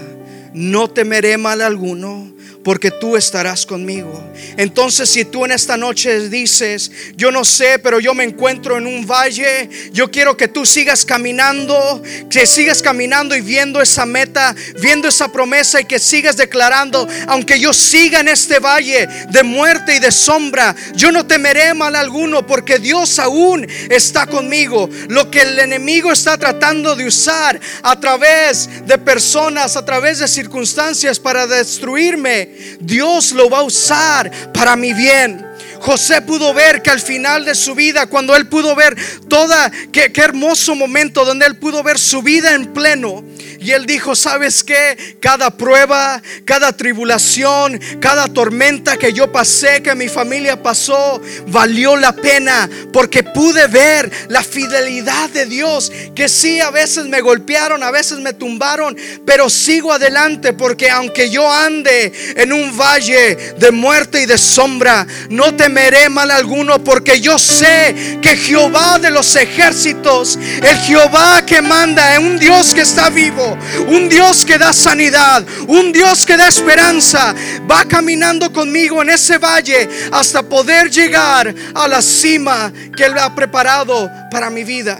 no 0.53 0.89
temeré 0.89 1.37
mal 1.37 1.61
alguno 1.61 2.34
porque 2.65 2.89
tú 2.89 3.15
estarás 3.15 3.63
conmigo. 3.63 4.23
Entonces 4.57 5.07
si 5.07 5.23
tú 5.23 5.45
en 5.45 5.51
esta 5.51 5.77
noche 5.77 6.29
dices, 6.29 6.91
yo 7.15 7.31
no 7.31 7.45
sé, 7.45 7.77
pero 7.77 7.99
yo 7.99 8.15
me 8.15 8.23
encuentro 8.23 8.79
en 8.79 8.87
un 8.87 9.05
valle, 9.05 9.69
yo 9.93 10.09
quiero 10.09 10.35
que 10.35 10.47
tú 10.47 10.65
sigas 10.65 11.05
caminando, 11.05 12.01
que 12.27 12.47
sigas 12.47 12.81
caminando 12.81 13.35
y 13.35 13.41
viendo 13.41 13.83
esa 13.83 14.07
meta, 14.07 14.55
viendo 14.81 15.07
esa 15.07 15.31
promesa 15.31 15.79
y 15.79 15.85
que 15.85 15.99
sigas 15.99 16.37
declarando, 16.37 17.07
aunque 17.27 17.59
yo 17.59 17.71
siga 17.71 18.21
en 18.21 18.29
este 18.29 18.57
valle 18.57 19.07
de 19.29 19.43
muerte 19.43 19.97
y 19.97 19.99
de 19.99 20.11
sombra, 20.11 20.75
yo 20.95 21.11
no 21.11 21.27
temeré 21.27 21.75
mal 21.75 21.95
alguno 21.95 22.47
porque 22.47 22.79
Dios 22.79 23.19
aún 23.19 23.67
está 23.91 24.25
conmigo. 24.25 24.89
Lo 25.09 25.29
que 25.29 25.41
el 25.41 25.59
enemigo 25.59 26.11
está 26.11 26.35
tratando 26.35 26.95
de 26.95 27.05
usar 27.05 27.59
a 27.83 27.99
través 27.99 28.87
de 28.87 28.97
personas, 28.97 29.77
a 29.77 29.85
través 29.85 30.17
de 30.17 30.27
circunstancias 30.27 31.19
para 31.19 31.45
destruirme, 31.45 32.54
Dios 32.79 33.31
lo 33.31 33.49
va 33.49 33.59
a 33.59 33.63
usar 33.63 34.31
para 34.53 34.75
mi 34.75 34.93
bien. 34.93 35.45
José 35.85 36.19
pudo 36.23 36.51
ver 36.51 36.81
que 36.81 36.89
al 36.89 36.99
final 36.99 37.45
de 37.45 37.53
su 37.53 37.75
vida, 37.75 38.07
cuando 38.07 38.35
él 38.35 38.47
pudo 38.47 38.75
ver 38.75 38.97
toda, 39.29 39.71
qué, 39.91 40.11
hermoso 40.15 40.73
momento 40.73 41.23
donde 41.23 41.45
él 41.45 41.57
pudo 41.57 41.83
ver 41.83 41.99
su 41.99 42.23
vida 42.23 42.55
en 42.55 42.73
pleno, 42.73 43.23
y 43.59 43.71
él 43.71 43.85
dijo, 43.85 44.15
¿sabes 44.15 44.63
qué? 44.63 45.17
Cada 45.19 45.49
prueba, 45.51 46.21
cada 46.43 46.71
tribulación, 46.71 47.79
cada 47.99 48.27
tormenta 48.27 48.97
que 48.97 49.13
yo 49.13 49.31
pasé, 49.31 49.81
que 49.81 49.95
mi 49.95 50.07
familia 50.07 50.61
pasó, 50.61 51.19
valió 51.47 51.95
la 51.95 52.13
pena 52.13 52.69
porque 52.93 53.23
pude 53.23 53.65
ver 53.65 54.11
la 54.29 54.43
fidelidad 54.43 55.31
de 55.31 55.47
Dios. 55.47 55.91
Que 56.13 56.29
sí, 56.29 56.59
a 56.59 56.69
veces 56.69 57.05
me 57.05 57.21
golpearon, 57.21 57.81
a 57.81 57.89
veces 57.89 58.19
me 58.19 58.33
tumbaron, 58.33 58.95
pero 59.25 59.49
sigo 59.49 59.91
adelante 59.91 60.53
porque 60.53 60.91
aunque 60.91 61.31
yo 61.31 61.51
ande 61.51 62.13
en 62.35 62.53
un 62.53 62.77
valle 62.77 63.35
de 63.57 63.71
muerte 63.71 64.21
y 64.21 64.25
de 64.27 64.37
sombra, 64.37 65.07
no 65.29 65.55
temeré 65.55 65.74
mal 66.09 66.31
alguno 66.31 66.83
porque 66.83 67.19
yo 67.19 67.37
sé 67.37 68.19
que 68.21 68.37
Jehová 68.37 68.99
de 68.99 69.09
los 69.09 69.35
ejércitos, 69.35 70.39
el 70.61 70.77
Jehová 70.77 71.45
que 71.45 71.61
manda, 71.61 72.19
un 72.19 72.39
Dios 72.39 72.73
que 72.73 72.81
está 72.81 73.09
vivo 73.09 73.57
un 73.87 74.09
Dios 74.09 74.45
que 74.45 74.57
da 74.57 74.73
sanidad, 74.73 75.45
un 75.67 75.91
Dios 75.91 76.25
que 76.25 76.37
da 76.37 76.47
esperanza, 76.47 77.33
va 77.69 77.85
caminando 77.85 78.51
conmigo 78.51 79.01
en 79.01 79.09
ese 79.09 79.37
valle 79.37 79.87
hasta 80.11 80.43
poder 80.43 80.89
llegar 80.89 81.53
a 81.73 81.87
la 81.87 82.01
cima 82.01 82.71
que 82.95 83.05
Él 83.05 83.17
ha 83.17 83.33
preparado 83.33 84.09
para 84.31 84.49
mi 84.49 84.63
vida. 84.63 84.99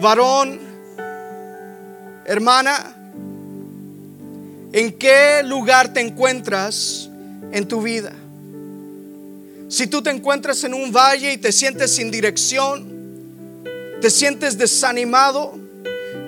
Varón, 0.00 0.60
hermana, 2.24 2.94
¿en 4.72 4.92
qué 4.92 5.42
lugar 5.44 5.92
te 5.92 6.00
encuentras 6.00 7.08
en 7.52 7.66
tu 7.66 7.82
vida? 7.82 8.12
Si 9.70 9.86
tú 9.86 10.02
te 10.02 10.10
encuentras 10.10 10.64
en 10.64 10.74
un 10.74 10.90
valle 10.90 11.32
y 11.32 11.38
te 11.38 11.52
sientes 11.52 11.92
sin 11.92 12.10
dirección, 12.10 12.84
te 14.00 14.10
sientes 14.10 14.58
desanimado, 14.58 15.56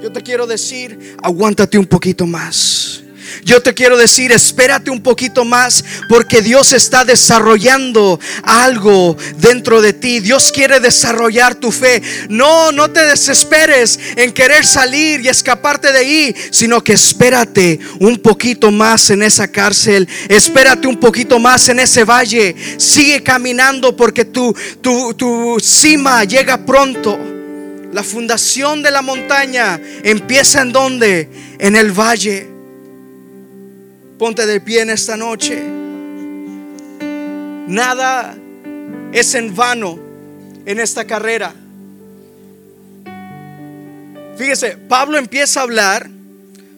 yo 0.00 0.12
te 0.12 0.22
quiero 0.22 0.46
decir, 0.46 1.16
aguántate 1.20 1.76
un 1.76 1.86
poquito 1.86 2.24
más. 2.24 3.01
Yo 3.44 3.62
te 3.62 3.74
quiero 3.74 3.96
decir, 3.96 4.32
espérate 4.32 4.90
un 4.90 5.02
poquito 5.02 5.44
más 5.44 5.84
porque 6.08 6.42
Dios 6.42 6.72
está 6.72 7.04
desarrollando 7.04 8.20
algo 8.42 9.16
dentro 9.38 9.82
de 9.82 9.92
ti. 9.92 10.20
Dios 10.20 10.52
quiere 10.52 10.80
desarrollar 10.80 11.54
tu 11.54 11.72
fe. 11.72 12.02
No, 12.28 12.72
no 12.72 12.90
te 12.90 13.04
desesperes 13.04 13.98
en 14.16 14.32
querer 14.32 14.64
salir 14.64 15.20
y 15.20 15.28
escaparte 15.28 15.92
de 15.92 15.98
ahí, 15.98 16.36
sino 16.50 16.82
que 16.82 16.92
espérate 16.92 17.78
un 18.00 18.18
poquito 18.18 18.70
más 18.70 19.10
en 19.10 19.22
esa 19.22 19.48
cárcel. 19.48 20.08
Espérate 20.28 20.86
un 20.86 20.98
poquito 20.98 21.38
más 21.38 21.68
en 21.68 21.80
ese 21.80 22.04
valle. 22.04 22.54
Sigue 22.78 23.22
caminando 23.22 23.96
porque 23.96 24.24
tu, 24.24 24.54
tu, 24.80 25.14
tu 25.14 25.58
cima 25.60 26.24
llega 26.24 26.64
pronto. 26.64 27.18
La 27.92 28.02
fundación 28.02 28.82
de 28.82 28.90
la 28.90 29.02
montaña 29.02 29.78
empieza 30.02 30.62
en 30.62 30.72
donde? 30.72 31.28
En 31.58 31.76
el 31.76 31.92
valle. 31.92 32.51
Ponte 34.22 34.46
de 34.46 34.60
pie 34.60 34.82
en 34.82 34.90
esta 34.90 35.16
noche. 35.16 35.60
Nada 37.66 38.36
es 39.12 39.34
en 39.34 39.52
vano 39.52 39.98
en 40.64 40.78
esta 40.78 41.04
carrera. 41.04 41.52
Fíjese, 44.36 44.76
Pablo 44.76 45.18
empieza 45.18 45.58
a 45.58 45.62
hablar 45.64 46.08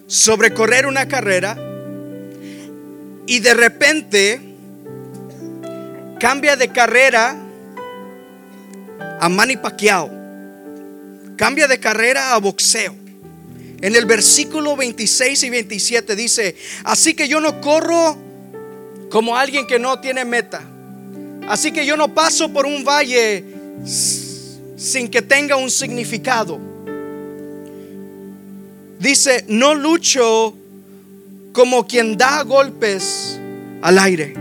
sobre 0.07 0.55
correr 0.55 0.87
una 0.87 1.07
carrera 1.07 1.59
y 3.27 3.41
de 3.41 3.53
repente 3.53 4.41
cambia 6.19 6.57
de 6.57 6.69
carrera 6.69 7.37
a 9.21 9.29
Manny 9.29 9.59
Pacquiao. 9.59 10.11
Cambia 11.37 11.69
de 11.69 11.79
carrera 11.79 12.33
a 12.33 12.39
boxeo. 12.39 13.04
En 13.81 13.95
el 13.97 14.07
versículo 14.07 14.77
26 14.77 15.43
y 15.43 15.51
27 15.51 16.17
dice, 16.17 16.57
así 16.85 17.15
que 17.15 17.29
yo 17.29 17.41
no 17.41 17.61
corro 17.61 18.17
como 19.11 19.37
alguien 19.37 19.67
que 19.67 19.79
no 19.79 20.01
tiene 20.01 20.25
meta. 20.25 20.63
Así 21.49 21.73
que 21.73 21.85
yo 21.85 21.97
no 21.97 22.15
paso 22.15 22.53
por 22.53 22.67
un 22.67 22.85
valle 22.85 23.45
sin 24.77 25.09
que 25.09 25.23
tenga 25.23 25.57
un 25.57 25.71
significado. 25.71 26.59
Dice, 28.99 29.45
no 29.49 29.75
lucho 29.75 30.55
como 31.53 31.87
quien 31.87 32.17
da 32.17 32.43
golpes 32.43 33.39
al 33.83 33.99
aire. 33.99 34.35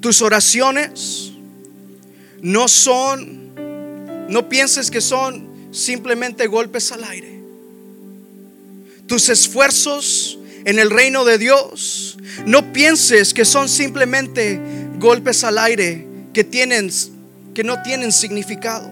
Tus 0.00 0.22
oraciones 0.22 1.32
no 2.40 2.68
son 2.68 3.44
no 4.28 4.48
pienses 4.48 4.90
que 4.90 5.00
son 5.00 5.43
simplemente 5.74 6.46
golpes 6.46 6.92
al 6.92 7.04
aire. 7.04 7.40
Tus 9.06 9.28
esfuerzos 9.28 10.38
en 10.64 10.78
el 10.78 10.90
reino 10.90 11.24
de 11.24 11.36
Dios, 11.36 12.16
no 12.46 12.72
pienses 12.72 13.34
que 13.34 13.44
son 13.44 13.68
simplemente 13.68 14.58
golpes 14.98 15.44
al 15.44 15.58
aire 15.58 16.06
que 16.32 16.44
tienen 16.44 16.90
que 17.54 17.64
no 17.64 17.82
tienen 17.82 18.12
significado. 18.12 18.90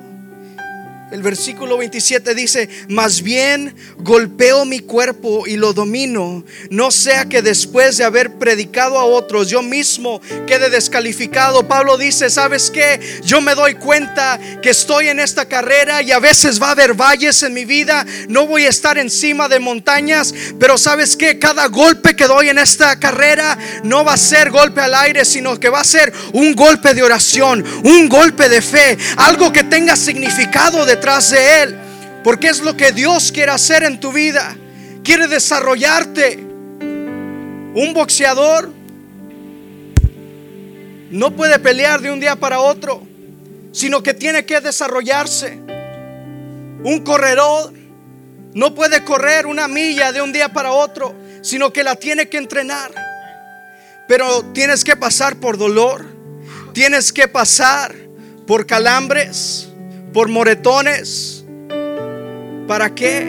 El 1.12 1.20
versículo 1.20 1.76
27 1.76 2.34
dice, 2.34 2.70
más 2.88 3.20
bien 3.20 3.76
golpeo 3.98 4.64
mi 4.64 4.80
cuerpo 4.80 5.46
y 5.46 5.56
lo 5.56 5.74
domino, 5.74 6.42
no 6.70 6.90
sea 6.90 7.26
que 7.26 7.42
después 7.42 7.98
de 7.98 8.04
haber 8.04 8.38
predicado 8.38 8.98
a 8.98 9.04
otros 9.04 9.50
yo 9.50 9.60
mismo 9.60 10.22
quede 10.46 10.70
descalificado. 10.70 11.68
Pablo 11.68 11.98
dice, 11.98 12.30
¿sabes 12.30 12.70
qué? 12.70 12.98
Yo 13.26 13.42
me 13.42 13.54
doy 13.54 13.74
cuenta 13.74 14.40
que 14.62 14.70
estoy 14.70 15.08
en 15.08 15.20
esta 15.20 15.44
carrera 15.44 16.00
y 16.00 16.12
a 16.12 16.18
veces 16.18 16.60
va 16.60 16.68
a 16.68 16.72
haber 16.72 16.94
valles 16.94 17.42
en 17.42 17.52
mi 17.52 17.66
vida, 17.66 18.06
no 18.28 18.46
voy 18.46 18.64
a 18.64 18.70
estar 18.70 18.96
encima 18.96 19.50
de 19.50 19.60
montañas, 19.60 20.34
pero 20.58 20.78
¿sabes 20.78 21.14
qué? 21.14 21.38
Cada 21.38 21.66
golpe 21.66 22.16
que 22.16 22.24
doy 22.24 22.48
en 22.48 22.58
esta 22.58 22.98
carrera 22.98 23.58
no 23.84 24.02
va 24.02 24.14
a 24.14 24.16
ser 24.16 24.50
golpe 24.50 24.80
al 24.80 24.94
aire, 24.94 25.26
sino 25.26 25.60
que 25.60 25.68
va 25.68 25.80
a 25.80 25.84
ser 25.84 26.10
un 26.32 26.54
golpe 26.54 26.94
de 26.94 27.02
oración, 27.02 27.62
un 27.84 28.08
golpe 28.08 28.48
de 28.48 28.62
fe, 28.62 28.96
algo 29.18 29.52
que 29.52 29.64
tenga 29.64 29.94
significado 29.94 30.86
de 30.86 31.01
de 31.03 31.62
Él. 31.62 31.78
Porque 32.22 32.48
es 32.48 32.61
lo 32.61 32.76
que 32.76 32.92
Dios 32.92 33.32
quiere 33.32 33.50
hacer 33.50 33.82
en 33.82 33.98
tu 33.98 34.12
vida. 34.12 34.57
Quiere 35.03 35.26
desarrollarte. 35.26 36.36
Un 37.74 37.92
boxeador 37.92 38.70
no 41.11 41.34
puede 41.34 41.59
pelear 41.59 42.00
de 42.00 42.11
un 42.11 42.20
día 42.20 42.36
para 42.36 42.61
otro, 42.61 43.03
sino 43.72 44.03
que 44.03 44.14
tiene 44.14 44.46
que 44.46 44.61
desarrollarse. 44.61 45.59
Un 46.84 47.03
corredor 47.05 47.72
no 48.55 48.74
puede 48.74 49.03
correr 49.05 49.46
una 49.46 49.66
milla 49.66 50.12
de 50.12 50.22
un 50.22 50.32
día 50.32 50.53
para 50.53 50.72
otro, 50.72 51.14
sino 51.42 51.72
que 51.72 51.82
la 51.82 51.96
tiene 51.96 52.28
que 52.28 52.38
entrenar. 52.38 52.92
Pero 54.07 54.44
tienes 54.53 54.84
que 54.84 54.96
pasar 54.96 55.36
por 55.36 55.59
dolor, 55.59 56.07
tienes 56.72 57.12
que 57.12 57.26
pasar 57.26 57.94
por 58.46 58.66
calambres, 58.66 59.71
por 60.12 60.28
moretones. 60.28 61.44
¿Para 62.66 62.94
qué? 62.94 63.26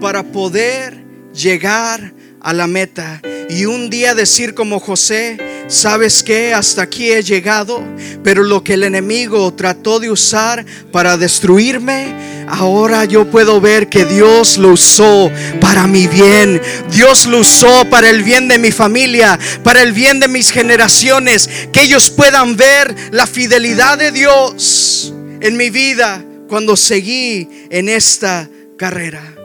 Para 0.00 0.22
poder 0.22 1.04
llegar 1.34 2.12
a 2.40 2.52
la 2.52 2.66
meta 2.66 3.20
y 3.50 3.66
un 3.66 3.90
día 3.90 4.14
decir 4.14 4.54
como 4.54 4.78
José, 4.78 5.36
¿sabes 5.68 6.22
qué? 6.22 6.54
Hasta 6.54 6.82
aquí 6.82 7.10
he 7.10 7.22
llegado, 7.22 7.82
pero 8.22 8.42
lo 8.42 8.62
que 8.62 8.74
el 8.74 8.84
enemigo 8.84 9.52
trató 9.54 9.98
de 9.98 10.10
usar 10.10 10.64
para 10.92 11.16
destruirme, 11.16 12.46
ahora 12.48 13.04
yo 13.04 13.28
puedo 13.30 13.60
ver 13.60 13.88
que 13.88 14.04
Dios 14.04 14.56
lo 14.56 14.70
usó 14.70 15.30
para 15.60 15.86
mi 15.86 16.06
bien. 16.06 16.62
Dios 16.92 17.26
lo 17.26 17.40
usó 17.40 17.84
para 17.90 18.08
el 18.08 18.22
bien 18.22 18.48
de 18.48 18.58
mi 18.58 18.70
familia, 18.70 19.38
para 19.64 19.82
el 19.82 19.92
bien 19.92 20.20
de 20.20 20.28
mis 20.28 20.50
generaciones, 20.50 21.50
que 21.72 21.82
ellos 21.82 22.08
puedan 22.08 22.56
ver 22.56 22.94
la 23.10 23.26
fidelidad 23.26 23.98
de 23.98 24.12
Dios 24.12 25.12
en 25.40 25.56
mi 25.56 25.70
vida 25.70 26.24
cuando 26.48 26.76
seguí 26.76 27.48
en 27.70 27.88
esta 27.88 28.48
carrera. 28.76 29.39